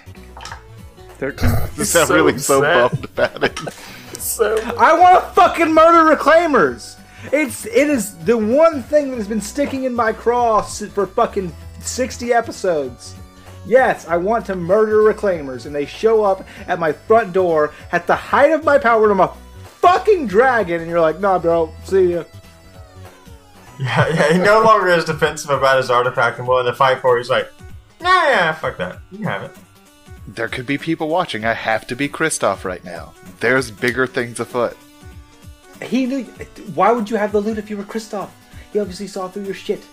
[1.18, 1.50] Thirteen.
[1.78, 2.92] You sound so really so sad.
[2.92, 3.60] bummed about it.
[4.20, 6.99] So I want to fucking murder reclaimers.
[7.32, 11.54] It's it is the one thing that has been sticking in my craw for fucking
[11.82, 13.16] sixty episodes.
[13.66, 18.08] Yes, I want to murder reclaimers, and they show up at my front door at
[18.08, 19.04] the height of my power.
[19.04, 19.34] and I'm a
[19.82, 22.24] fucking dragon, and you're like, nah, bro, see ya.
[23.80, 24.34] Yeah, yeah.
[24.34, 27.16] He no longer is defensive about his artifact and willing to fight for.
[27.18, 27.22] it.
[27.22, 27.50] He's like,
[28.02, 29.00] nah, yeah, fuck that.
[29.10, 29.52] You can have it.
[30.28, 31.46] There could be people watching.
[31.46, 33.14] I have to be Kristoff right now.
[33.40, 34.76] There's bigger things afoot.
[35.82, 36.24] He knew.
[36.76, 38.30] Why would you have the loot if you were Kristoff?
[38.72, 39.84] He obviously saw through your shit.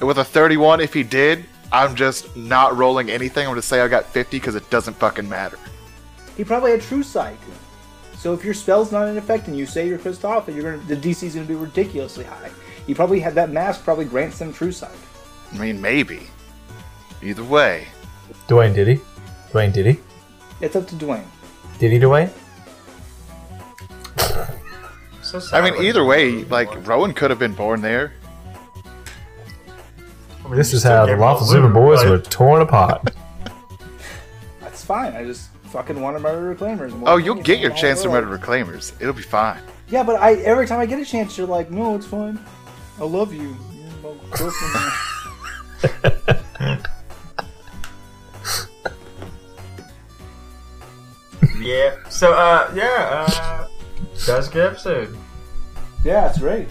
[0.00, 3.46] With a 31, if he did, I'm just not rolling anything.
[3.46, 5.58] I'm going to say I got 50 because it doesn't fucking matter.
[6.36, 7.38] He probably had True Sight.
[8.16, 10.96] So if your spell's not in effect and you say you're Kristoff, you're gonna the
[10.96, 12.50] DC's gonna be ridiculously high.
[12.86, 14.90] He probably had that mask probably grants them True Sight.
[15.52, 16.28] I mean, maybe.
[17.22, 17.88] Either way.
[18.46, 19.00] Dwayne, did he?
[19.52, 20.00] Dwayne, did he?
[20.60, 21.24] It's up to Dwayne.
[21.78, 22.30] Did he, Dwayne?
[25.30, 28.12] So I mean, either way, like, Rowan could have been born there.
[30.44, 32.18] I mean, This is how the gave him Lawful the loot, Super Boys but- were
[32.18, 33.10] torn apart.
[34.60, 35.12] That's fine.
[35.14, 36.92] I just fucking want to murder reclaimers.
[37.06, 38.24] Oh, we'll you'll get your chance to world.
[38.24, 38.92] murder reclaimers.
[39.00, 39.60] It'll be fine.
[39.88, 42.38] Yeah, but I every time I get a chance, you're like, no, it's fine.
[43.00, 43.56] I love you.
[43.72, 44.92] You're my girlfriend.
[51.58, 51.96] Yeah.
[52.08, 53.68] So, uh, yeah, uh,
[54.26, 55.16] that's a good episode.
[56.04, 56.68] Yeah, it's great.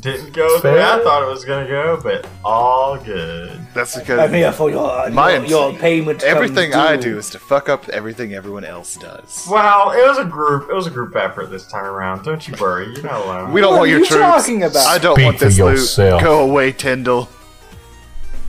[0.00, 3.58] Didn't go the way I thought it was gonna go, but all good.
[3.74, 6.22] That's because I'm here for your, My- your, your payment.
[6.22, 7.02] everything comes I due.
[7.14, 9.48] do is to fuck up everything everyone else does.
[9.50, 10.70] Well, it was a group.
[10.70, 12.22] It was a group effort this time around.
[12.24, 12.86] Don't you worry.
[12.94, 13.52] You're not alone.
[13.52, 14.22] We don't What want are your you troops.
[14.22, 14.86] talking about?
[14.86, 15.70] I don't Speak want for this loot.
[15.72, 16.22] yourself.
[16.22, 17.28] Go away, Tyndall.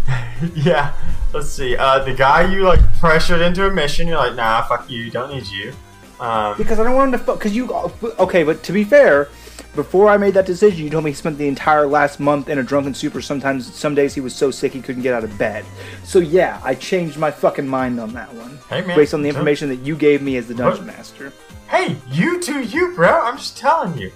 [0.56, 0.94] yeah.
[1.34, 1.76] Let's see.
[1.76, 4.08] Uh, the guy you like pressured into a mission.
[4.08, 5.10] You're like, nah, fuck you.
[5.12, 5.74] Don't need you.
[6.20, 7.26] Um, Because I don't want him to.
[7.26, 7.40] fuck.
[7.40, 7.72] Because you.
[7.74, 9.30] Okay, but to be fair,
[9.76, 12.58] before I made that decision, you told me he spent the entire last month in
[12.58, 13.22] a drunken stupor.
[13.22, 15.64] Sometimes, some days he was so sick he couldn't get out of bed.
[16.04, 18.58] So yeah, I changed my fucking mind on that one.
[18.70, 18.98] Hey, man.
[18.98, 20.98] based on the information that you gave me as the dungeon What?
[20.98, 21.32] master.
[21.68, 23.22] hey, you do you, bro.
[23.22, 24.12] I'm just telling you.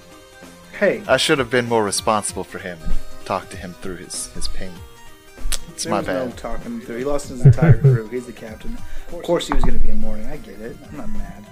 [0.80, 2.94] Hey, I should have been more responsible for him and
[3.26, 4.72] talked to him through his, his pain.
[5.70, 6.98] It's there my was no talking through.
[6.98, 8.08] He lost his entire crew.
[8.08, 8.78] He's the captain.
[9.12, 10.26] Of course, he was going to be in mourning.
[10.28, 10.76] I get it.
[10.90, 11.46] I'm not mad.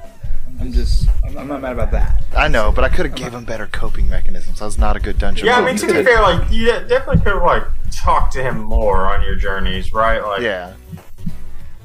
[0.60, 1.08] I'm just.
[1.26, 2.24] I'm, I'm not mad about that.
[2.36, 4.62] I know, but I could have gave him better coping mechanisms.
[4.62, 5.48] I was not a good dungeon.
[5.48, 8.60] Yeah, I mean to be fair, like you definitely could have like talked to him
[8.60, 10.22] more on your journeys, right?
[10.24, 10.74] Like, yeah.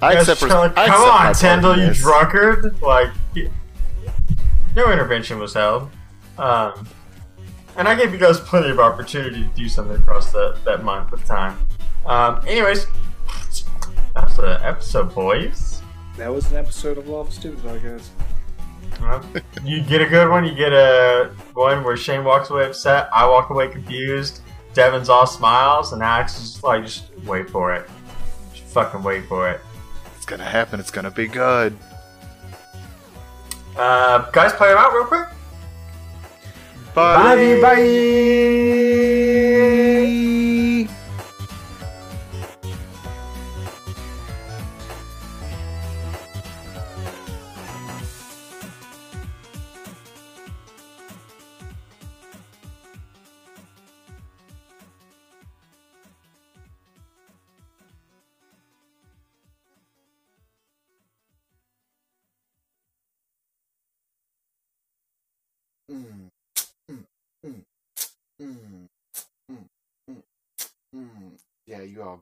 [0.02, 0.50] I Guys accept.
[0.50, 2.82] trying res- to, I Come accept on, part Tyndall, in you drunkard!
[2.82, 3.50] Like, y-
[4.76, 5.90] no intervention was held,
[6.38, 6.86] um,
[7.78, 11.12] and I gave you guys plenty of opportunity to do something across that that month
[11.12, 11.58] of time.
[12.04, 12.86] Um, anyways,
[14.14, 15.80] that's an episode, boys.
[16.18, 18.08] That was an episode of Love Stupid Podcast.
[19.00, 19.24] Well,
[19.64, 20.44] you get a good one.
[20.44, 23.08] You get a one where Shane walks away upset.
[23.12, 24.40] I walk away confused.
[24.74, 27.88] Devin's all smiles, and Alex is just like, just wait for it.
[28.52, 29.60] Just fucking wait for it.
[30.16, 30.80] It's gonna happen.
[30.80, 31.76] It's gonna be good.
[33.76, 35.28] Uh, guys, play them out real quick.
[36.94, 37.34] Bye.
[37.34, 37.62] Love you.
[37.62, 37.76] Bye.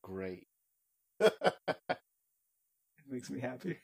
[0.04, 0.46] Great.
[1.20, 1.32] It
[3.08, 3.78] makes me happy.